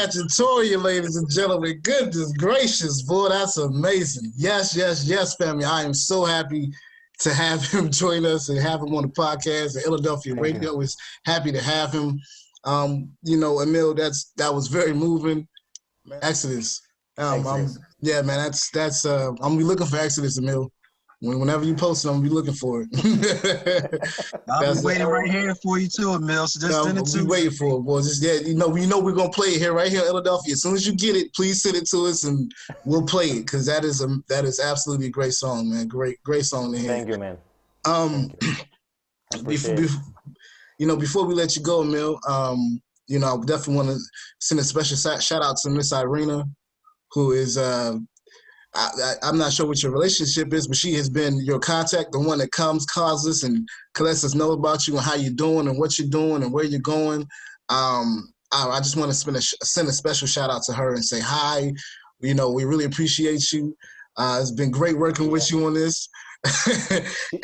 Cacciatore, 0.00 0.82
ladies 0.82 1.16
and 1.16 1.30
gentlemen. 1.30 1.78
Goodness 1.82 2.32
gracious, 2.38 3.02
boy, 3.02 3.28
that's 3.28 3.58
amazing. 3.58 4.32
Yes, 4.34 4.74
yes, 4.74 5.04
yes, 5.04 5.36
family. 5.36 5.64
I 5.64 5.82
am 5.82 5.92
so 5.92 6.24
happy 6.24 6.70
to 7.20 7.34
have 7.34 7.62
him 7.70 7.90
join 7.90 8.24
us 8.24 8.48
and 8.48 8.58
have 8.58 8.80
him 8.80 8.94
on 8.94 9.02
the 9.02 9.08
podcast. 9.08 9.74
The 9.74 9.82
Philadelphia 9.84 10.34
Radio 10.34 10.80
is 10.80 10.96
happy 11.26 11.52
to 11.52 11.62
have 11.62 11.92
him. 11.92 12.18
Um, 12.64 13.10
you 13.22 13.36
know, 13.36 13.60
Emil, 13.60 13.92
that's 13.94 14.32
that 14.38 14.54
was 14.54 14.68
very 14.68 14.94
moving. 14.94 15.46
Exodus. 16.22 16.80
Um, 17.18 17.40
Exodus. 17.40 17.78
yeah, 18.00 18.22
man, 18.22 18.38
that's 18.38 18.70
that's. 18.70 19.04
Uh, 19.04 19.32
I'm 19.42 19.58
looking 19.58 19.86
for 19.86 19.98
Exodus, 19.98 20.38
Emil. 20.38 20.72
Whenever 21.22 21.64
you 21.64 21.74
post 21.74 22.04
it, 22.04 22.08
I'm 22.08 22.14
gonna 22.14 22.28
be 22.28 22.34
looking 22.34 22.54
for 22.54 22.82
it. 22.82 24.42
I'll 24.48 24.74
be 24.74 24.80
waiting 24.80 25.06
right 25.06 25.30
here 25.30 25.54
for 25.56 25.78
you 25.78 25.86
too, 25.86 26.14
Emil. 26.14 26.46
So 26.46 26.66
just 26.66 26.82
send 26.82 26.96
it 26.96 27.04
to 27.06 27.18
me. 27.18 27.24
waiting 27.26 27.50
for 27.50 27.78
it, 27.78 27.82
boys. 27.82 28.08
Just, 28.08 28.22
yeah, 28.22 28.48
you 28.48 28.56
know, 28.56 28.68
we 28.68 28.86
know 28.86 28.98
we're 28.98 29.12
gonna 29.12 29.28
play 29.28 29.48
it 29.48 29.58
here, 29.58 29.74
right 29.74 29.90
here 29.90 30.00
in 30.00 30.06
Philadelphia. 30.06 30.54
As 30.54 30.62
soon 30.62 30.74
as 30.74 30.86
you 30.86 30.96
get 30.96 31.16
it, 31.16 31.34
please 31.34 31.62
send 31.62 31.76
it 31.76 31.86
to 31.90 32.06
us, 32.06 32.24
and 32.24 32.50
we'll 32.86 33.04
play 33.04 33.26
it 33.26 33.40
because 33.40 33.66
that 33.66 33.84
is 33.84 34.02
a 34.02 34.08
that 34.28 34.46
is 34.46 34.60
absolutely 34.60 35.08
a 35.08 35.10
great 35.10 35.34
song, 35.34 35.68
man. 35.68 35.88
Great, 35.88 36.22
great 36.22 36.46
song 36.46 36.72
to 36.72 36.78
hear. 36.78 36.88
Thank 36.88 37.08
you, 37.08 37.18
man. 37.18 37.36
Um, 37.84 38.32
you. 38.40 39.42
before, 39.42 39.76
before, 39.76 40.02
you 40.78 40.86
know, 40.86 40.96
before 40.96 41.26
we 41.26 41.34
let 41.34 41.54
you 41.54 41.62
go, 41.62 41.82
Emil, 41.82 42.18
um, 42.26 42.80
you 43.08 43.18
know, 43.18 43.34
I 43.34 43.44
definitely 43.44 43.74
want 43.74 43.88
to 43.90 43.98
send 44.40 44.58
a 44.58 44.64
special 44.64 44.96
shout 44.96 45.42
out 45.42 45.58
to 45.58 45.70
Miss 45.70 45.92
Irina, 45.92 46.44
who 47.12 47.32
is 47.32 47.58
uh 47.58 47.98
I, 48.74 49.14
am 49.22 49.38
not 49.38 49.52
sure 49.52 49.66
what 49.66 49.82
your 49.82 49.92
relationship 49.92 50.52
is, 50.54 50.68
but 50.68 50.76
she 50.76 50.94
has 50.94 51.10
been 51.10 51.44
your 51.44 51.58
contact, 51.58 52.12
the 52.12 52.20
one 52.20 52.38
that 52.38 52.52
comes, 52.52 52.86
calls 52.86 53.26
us, 53.28 53.42
and 53.42 53.68
lets 53.98 54.24
us 54.24 54.34
know 54.34 54.52
about 54.52 54.86
you 54.86 54.96
and 54.96 55.04
how 55.04 55.14
you're 55.14 55.32
doing 55.32 55.68
and 55.68 55.78
what 55.78 55.98
you're 55.98 56.08
doing 56.08 56.42
and 56.42 56.52
where 56.52 56.64
you're 56.64 56.80
going. 56.80 57.26
Um, 57.68 58.32
I, 58.52 58.68
I, 58.68 58.78
just 58.78 58.96
want 58.96 59.12
to 59.12 59.30
a, 59.30 59.40
send 59.40 59.88
a 59.88 59.92
special 59.92 60.28
shout 60.28 60.50
out 60.50 60.62
to 60.64 60.72
her 60.72 60.94
and 60.94 61.04
say 61.04 61.20
hi. 61.20 61.72
You 62.20 62.34
know, 62.34 62.50
we 62.50 62.64
really 62.64 62.84
appreciate 62.84 63.52
you. 63.52 63.76
Uh, 64.16 64.38
it's 64.40 64.52
been 64.52 64.70
great 64.70 64.98
working 64.98 65.30
with 65.30 65.50
you 65.50 65.66
on 65.66 65.74
this. 65.74 66.08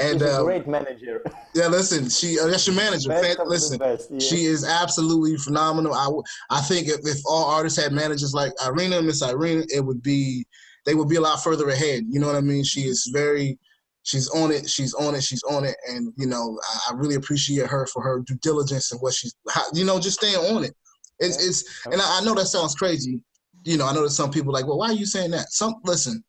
and 0.01 0.23
uh, 0.23 0.43
great 0.43 0.67
manager. 0.67 1.23
Yeah, 1.55 1.67
listen, 1.67 2.09
she 2.09 2.41
uh, 2.41 2.47
that's 2.47 2.67
your 2.67 2.77
manager. 2.77 3.11
Best 3.11 3.39
listen, 3.45 3.79
yeah. 4.11 4.19
she 4.19 4.47
is 4.47 4.65
absolutely 4.65 5.37
phenomenal. 5.37 5.93
I, 5.93 6.09
I 6.57 6.61
think 6.63 6.89
if, 6.89 7.01
if 7.05 7.19
all 7.27 7.45
artists 7.45 7.79
had 7.79 7.93
managers 7.93 8.33
like 8.33 8.53
Irina, 8.67 9.03
Miss 9.03 9.21
Irina, 9.21 9.65
it 9.69 9.85
would 9.85 10.03
be 10.03 10.47
they 10.87 10.95
would 10.95 11.09
be 11.09 11.17
a 11.17 11.21
lot 11.21 11.43
further 11.43 11.69
ahead. 11.69 12.05
You 12.09 12.21
know 12.21 12.29
what 12.29 12.37
I 12.37 12.41
mean? 12.41 12.65
She 12.65 12.83
is 12.83 13.11
very, 13.13 13.59
she's 14.05 14.29
on 14.31 14.53
it, 14.53 14.71
she's 14.71 14.95
on 14.95 15.15
it, 15.15 15.23
she's 15.23 15.43
on 15.43 15.65
it, 15.65 15.77
and 15.89 16.13
you 16.17 16.27
know 16.27 16.59
I, 16.63 16.93
I 16.93 16.95
really 16.95 17.17
appreciate 17.17 17.67
her 17.67 17.87
for 17.89 18.03
her 18.03 18.21
due 18.21 18.39
diligence 18.41 18.93
and 18.93 19.01
what 19.01 19.15
she's, 19.15 19.35
you 19.75 19.85
know, 19.85 20.01
just 20.01 20.21
staying 20.21 20.37
on 20.37 20.65
it. 20.65 20.75
It's 21.19 21.45
it's, 21.45 21.87
and 21.87 22.01
I, 22.01 22.21
I 22.21 22.25
know 22.25 22.35
that 22.35 22.47
sounds 22.47 22.75
crazy. 22.75 23.21
You 23.65 23.77
know, 23.77 23.87
I 23.87 23.93
know 23.93 24.03
that 24.03 24.11
some 24.11 24.31
people 24.31 24.53
like, 24.53 24.67
well, 24.67 24.79
why 24.79 24.91
are 24.91 24.95
you 24.95 25.07
saying 25.07 25.33
that? 25.33 25.51
Some 25.51 25.75
listen, 25.85 26.23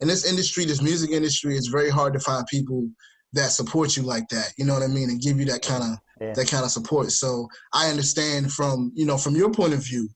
in 0.00 0.08
this 0.08 0.30
industry, 0.30 0.64
this 0.64 0.82
music 0.82 1.10
industry, 1.10 1.56
it's 1.56 1.68
very 1.68 1.90
hard 1.90 2.12
to 2.12 2.20
find 2.20 2.46
people 2.46 2.86
that 3.32 3.50
support 3.50 3.96
you 3.96 4.02
like 4.02 4.28
that. 4.28 4.52
You 4.58 4.66
know 4.66 4.74
what 4.74 4.82
I 4.82 4.88
mean, 4.88 5.08
and 5.08 5.20
give 5.20 5.38
you 5.38 5.46
that 5.46 5.62
kind 5.62 5.82
of 5.82 5.98
yeah. 6.20 6.32
that 6.34 6.50
kind 6.50 6.64
of 6.64 6.70
support. 6.70 7.10
So 7.12 7.48
I 7.72 7.88
understand 7.88 8.52
from 8.52 8.92
you 8.94 9.06
know 9.06 9.16
from 9.16 9.36
your 9.36 9.50
point 9.50 9.72
of 9.72 9.84
view 9.84 10.08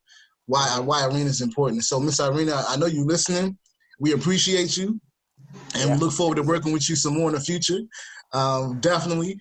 why 0.46 0.78
why 0.80 1.04
Irina 1.04 1.30
is 1.30 1.40
important. 1.40 1.84
So 1.84 1.98
Miss 1.98 2.20
Irina, 2.20 2.64
I 2.68 2.76
know 2.76 2.86
you're 2.86 3.06
listening. 3.06 3.56
We 3.98 4.12
appreciate 4.12 4.76
you, 4.76 5.00
and 5.74 5.88
yeah. 5.88 5.92
we 5.92 5.98
look 5.98 6.12
forward 6.12 6.36
to 6.36 6.42
working 6.42 6.72
with 6.72 6.88
you 6.88 6.96
some 6.96 7.14
more 7.14 7.28
in 7.28 7.34
the 7.34 7.40
future. 7.40 7.80
Um, 8.32 8.80
definitely. 8.80 9.38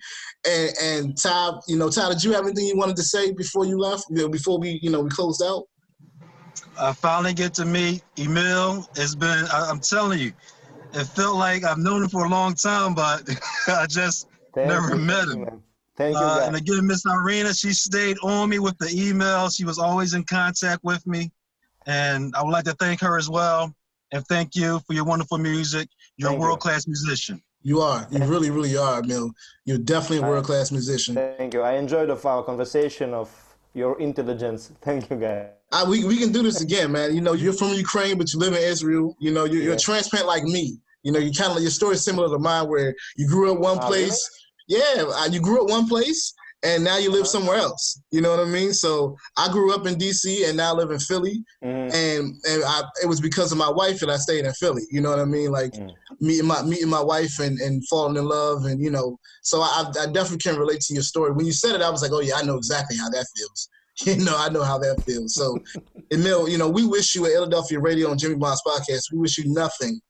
And, 0.48 0.70
and 0.82 1.18
Ty, 1.18 1.52
you 1.68 1.76
know, 1.76 1.90
Ty, 1.90 2.10
did 2.10 2.24
you 2.24 2.32
have 2.32 2.44
anything 2.44 2.66
you 2.66 2.76
wanted 2.76 2.96
to 2.96 3.02
say 3.02 3.32
before 3.32 3.66
you 3.66 3.78
left? 3.78 4.04
You 4.10 4.22
know, 4.22 4.28
before 4.28 4.58
we, 4.58 4.78
you 4.82 4.90
know, 4.90 5.00
we 5.00 5.10
closed 5.10 5.42
out. 5.44 5.64
I 6.78 6.92
finally 6.92 7.34
get 7.34 7.54
to 7.54 7.64
meet 7.64 8.02
Emil. 8.18 8.88
It's 8.96 9.14
been, 9.14 9.44
I, 9.52 9.70
am 9.70 9.80
telling 9.80 10.18
you, 10.18 10.32
it 10.92 11.04
felt 11.04 11.36
like 11.36 11.64
I've 11.64 11.78
known 11.78 12.02
him 12.02 12.08
for 12.08 12.24
a 12.24 12.28
long 12.28 12.54
time, 12.54 12.94
but 12.94 13.28
I 13.68 13.86
just 13.86 14.28
Thank 14.54 14.68
never 14.68 14.90
you. 14.90 15.00
met 15.00 15.28
him. 15.28 15.62
Thank 15.96 16.14
you. 16.14 16.22
Uh, 16.22 16.44
and 16.46 16.56
again, 16.56 16.86
Miss 16.86 17.04
Irina, 17.06 17.54
she 17.54 17.72
stayed 17.72 18.18
on 18.22 18.50
me 18.50 18.58
with 18.58 18.76
the 18.78 18.90
email. 18.94 19.48
She 19.48 19.64
was 19.64 19.78
always 19.78 20.14
in 20.14 20.24
contact 20.24 20.84
with 20.84 21.06
me. 21.06 21.32
And 21.86 22.34
I 22.36 22.42
would 22.42 22.50
like 22.50 22.64
to 22.64 22.74
thank 22.74 23.00
her 23.00 23.16
as 23.16 23.30
well 23.30 23.74
and 24.16 24.26
thank 24.26 24.56
you 24.56 24.80
for 24.86 24.94
your 24.94 25.04
wonderful 25.04 25.38
music. 25.38 25.88
You're 26.16 26.30
thank 26.30 26.38
a 26.38 26.42
world 26.42 26.60
class 26.60 26.86
musician. 26.86 27.42
You 27.62 27.80
are. 27.80 28.06
You 28.10 28.24
really, 28.24 28.50
really 28.50 28.76
are, 28.76 29.02
Mill. 29.02 29.30
You're 29.64 29.78
definitely 29.78 30.18
a 30.18 30.22
world 30.22 30.44
class 30.44 30.72
musician. 30.72 31.14
Thank 31.14 31.52
you. 31.54 31.62
I 31.62 31.72
enjoyed 31.74 32.10
of 32.10 32.24
our 32.24 32.42
conversation 32.42 33.12
of 33.12 33.28
your 33.74 34.00
intelligence. 34.00 34.72
Thank 34.80 35.10
you, 35.10 35.16
guys. 35.16 35.48
I, 35.72 35.84
we, 35.84 36.04
we 36.04 36.16
can 36.16 36.32
do 36.32 36.42
this 36.42 36.60
again, 36.60 36.92
man. 36.92 37.14
You 37.14 37.20
know, 37.20 37.34
you're 37.34 37.52
from 37.52 37.72
Ukraine, 37.74 38.16
but 38.18 38.32
you 38.32 38.38
live 38.38 38.54
in 38.54 38.62
Israel. 38.62 39.16
You 39.20 39.32
know, 39.32 39.44
you're, 39.44 39.62
you're 39.62 39.74
a 39.74 39.78
transplant 39.78 40.26
like 40.26 40.44
me. 40.44 40.78
You 41.02 41.12
know, 41.12 41.18
you 41.18 41.32
kind 41.32 41.52
of 41.52 41.60
your 41.60 41.70
story 41.70 41.94
is 41.94 42.04
similar 42.04 42.28
to 42.28 42.38
mine, 42.38 42.68
where 42.68 42.94
you 43.16 43.28
grew 43.28 43.52
up 43.52 43.58
one 43.58 43.78
ah, 43.80 43.86
place. 43.86 44.18
Really? 44.70 44.82
Yeah, 44.82 45.04
uh, 45.04 45.28
you 45.30 45.40
grew 45.40 45.62
up 45.62 45.70
one 45.70 45.88
place, 45.88 46.32
and 46.62 46.82
now 46.82 46.96
you 46.96 47.10
live 47.10 47.26
somewhere 47.26 47.56
else. 47.56 48.00
You 48.10 48.20
know 48.20 48.30
what 48.30 48.40
I 48.40 48.50
mean? 48.50 48.72
So 48.72 49.16
I 49.36 49.50
grew 49.50 49.74
up 49.74 49.86
in 49.86 49.96
DC 49.96 50.48
and 50.48 50.56
now 50.56 50.74
live 50.74 50.90
in 50.90 50.98
Philly, 50.98 51.44
mm. 51.62 51.92
and 51.94 52.34
and 52.48 52.64
I, 52.64 52.82
it 53.02 53.06
was 53.06 53.20
because 53.20 53.52
of 53.52 53.58
my 53.58 53.70
wife 53.70 54.00
that 54.00 54.10
I 54.10 54.16
stayed 54.16 54.44
in 54.44 54.52
Philly. 54.54 54.82
You 54.90 55.00
know 55.00 55.10
what 55.10 55.18
I 55.18 55.24
mean? 55.24 55.50
Like 55.50 55.72
mm. 55.72 55.90
meeting 56.20 56.46
my 56.46 56.62
meeting 56.62 56.88
my 56.88 57.02
wife 57.02 57.38
and 57.38 57.58
and 57.60 57.86
falling 57.88 58.16
in 58.16 58.26
love, 58.26 58.64
and 58.64 58.80
you 58.80 58.90
know. 58.90 59.18
So 59.42 59.60
I, 59.60 59.84
I 60.00 60.06
definitely 60.06 60.38
can 60.38 60.58
relate 60.58 60.80
to 60.82 60.94
your 60.94 61.02
story. 61.02 61.32
When 61.32 61.46
you 61.46 61.52
said 61.52 61.74
it, 61.74 61.82
I 61.82 61.90
was 61.90 62.02
like, 62.02 62.12
oh 62.12 62.20
yeah, 62.20 62.36
I 62.36 62.42
know 62.42 62.56
exactly 62.56 62.96
how 62.96 63.10
that 63.10 63.26
feels. 63.36 63.68
You 64.04 64.16
know, 64.16 64.36
I 64.36 64.50
know 64.50 64.62
how 64.62 64.76
that 64.76 65.02
feels. 65.04 65.34
So, 65.34 65.58
Emil, 66.12 66.50
you 66.50 66.58
know, 66.58 66.68
we 66.68 66.86
wish 66.86 67.14
you 67.14 67.24
at 67.24 67.32
Philadelphia 67.32 67.80
Radio 67.80 68.10
and 68.10 68.20
Jimmy 68.20 68.34
Bond's 68.34 68.60
podcast. 68.66 69.04
We 69.10 69.18
wish 69.20 69.38
you 69.38 69.50
nothing 69.50 70.02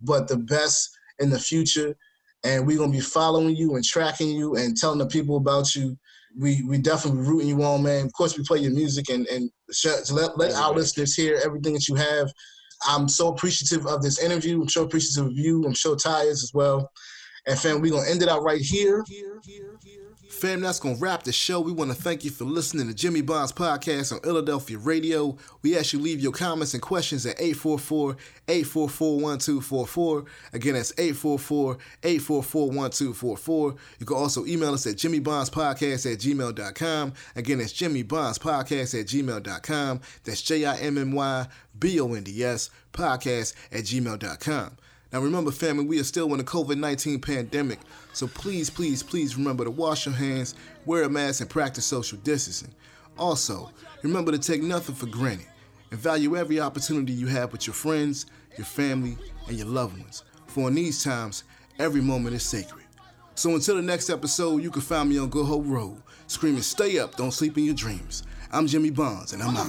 but 0.00 0.28
the 0.28 0.38
best 0.38 0.88
in 1.18 1.28
the 1.28 1.38
future 1.38 1.94
and 2.44 2.66
we're 2.66 2.78
gonna 2.78 2.92
be 2.92 3.00
following 3.00 3.56
you 3.56 3.74
and 3.74 3.84
tracking 3.84 4.28
you 4.28 4.56
and 4.56 4.76
telling 4.76 4.98
the 4.98 5.06
people 5.06 5.36
about 5.36 5.74
you. 5.74 5.96
We 6.38 6.62
we 6.62 6.78
definitely 6.78 7.22
rooting 7.22 7.48
you 7.48 7.62
on, 7.62 7.82
man. 7.82 8.06
Of 8.06 8.12
course, 8.12 8.36
we 8.36 8.44
play 8.44 8.58
your 8.58 8.72
music 8.72 9.08
and 9.08 9.26
and 9.28 9.50
let 10.12 10.36
let 10.36 10.54
our 10.54 10.74
listeners 10.74 11.14
hear 11.14 11.40
everything 11.44 11.72
that 11.74 11.88
you 11.88 11.94
have. 11.94 12.30
I'm 12.86 13.08
so 13.08 13.28
appreciative 13.28 13.86
of 13.86 14.02
this 14.02 14.22
interview. 14.22 14.60
I'm 14.60 14.68
so 14.68 14.84
appreciative 14.84 15.26
of 15.26 15.36
you. 15.36 15.64
I'm 15.64 15.74
so 15.74 15.94
tired 15.94 16.28
as 16.28 16.50
well. 16.52 16.90
And 17.46 17.58
fam, 17.58 17.80
we're 17.80 17.92
gonna 17.92 18.08
end 18.08 18.22
it 18.22 18.28
out 18.28 18.42
right 18.42 18.60
here. 18.60 19.02
here, 19.06 19.40
here, 19.44 19.62
here. 19.62 19.73
Fam, 20.44 20.60
that's 20.60 20.78
going 20.78 20.96
to 20.96 21.00
wrap 21.00 21.22
the 21.22 21.32
show. 21.32 21.58
We 21.58 21.72
want 21.72 21.90
to 21.90 21.96
thank 21.96 22.22
you 22.22 22.30
for 22.30 22.44
listening 22.44 22.86
to 22.88 22.92
Jimmy 22.92 23.22
Bond's 23.22 23.50
podcast 23.50 24.12
on 24.12 24.20
Philadelphia 24.20 24.76
Radio. 24.76 25.38
We 25.62 25.74
ask 25.74 25.94
you 25.94 25.98
leave 25.98 26.20
your 26.20 26.32
comments 26.32 26.74
and 26.74 26.82
questions 26.82 27.24
at 27.24 27.38
844-844-1244. 27.38 30.26
Again, 30.52 30.74
that's 30.74 30.92
844-844-1244. 30.92 33.78
You 33.98 34.04
can 34.04 34.16
also 34.18 34.44
email 34.44 34.74
us 34.74 34.86
at 34.86 34.96
jimmybondspodcast 34.96 36.12
at 36.12 36.18
gmail.com. 36.18 37.14
Again, 37.36 37.56
that's 37.56 37.72
jimmybondspodcast 37.72 39.00
at 39.00 39.06
gmail.com. 39.06 40.00
That's 40.24 40.42
J-I-M-M-Y-B-O-N-D-S 40.42 42.70
podcast 42.92 43.54
at 43.72 43.84
gmail.com. 43.84 44.76
Now 45.14 45.20
remember, 45.20 45.52
family, 45.52 45.84
we 45.84 46.00
are 46.00 46.04
still 46.04 46.32
in 46.32 46.38
the 46.38 46.44
COVID 46.44 46.76
19 46.76 47.20
pandemic, 47.20 47.78
so 48.12 48.26
please, 48.26 48.68
please, 48.68 49.00
please 49.00 49.36
remember 49.36 49.62
to 49.62 49.70
wash 49.70 50.06
your 50.06 50.14
hands, 50.16 50.56
wear 50.86 51.04
a 51.04 51.08
mask, 51.08 51.40
and 51.40 51.48
practice 51.48 51.84
social 51.84 52.18
distancing. 52.24 52.74
Also, 53.16 53.70
remember 54.02 54.32
to 54.32 54.40
take 54.40 54.60
nothing 54.60 54.96
for 54.96 55.06
granted 55.06 55.46
and 55.92 56.00
value 56.00 56.36
every 56.36 56.58
opportunity 56.58 57.12
you 57.12 57.28
have 57.28 57.52
with 57.52 57.64
your 57.64 57.74
friends, 57.74 58.26
your 58.58 58.64
family, 58.64 59.16
and 59.46 59.56
your 59.56 59.68
loved 59.68 59.96
ones. 60.00 60.24
For 60.48 60.66
in 60.66 60.74
these 60.74 61.04
times, 61.04 61.44
every 61.78 62.00
moment 62.00 62.34
is 62.34 62.42
sacred. 62.42 62.84
So 63.36 63.54
until 63.54 63.76
the 63.76 63.82
next 63.82 64.10
episode, 64.10 64.64
you 64.64 64.70
can 64.72 64.82
find 64.82 65.08
me 65.08 65.18
on 65.18 65.28
Good 65.28 65.46
Hope 65.46 65.62
Road, 65.64 66.02
screaming, 66.26 66.62
Stay 66.62 66.98
up, 66.98 67.14
don't 67.14 67.30
sleep 67.30 67.56
in 67.56 67.66
your 67.66 67.76
dreams. 67.76 68.24
I'm 68.50 68.66
Jimmy 68.66 68.90
Bonds, 68.90 69.32
and 69.32 69.44
I'm 69.44 69.56
out. 69.56 69.68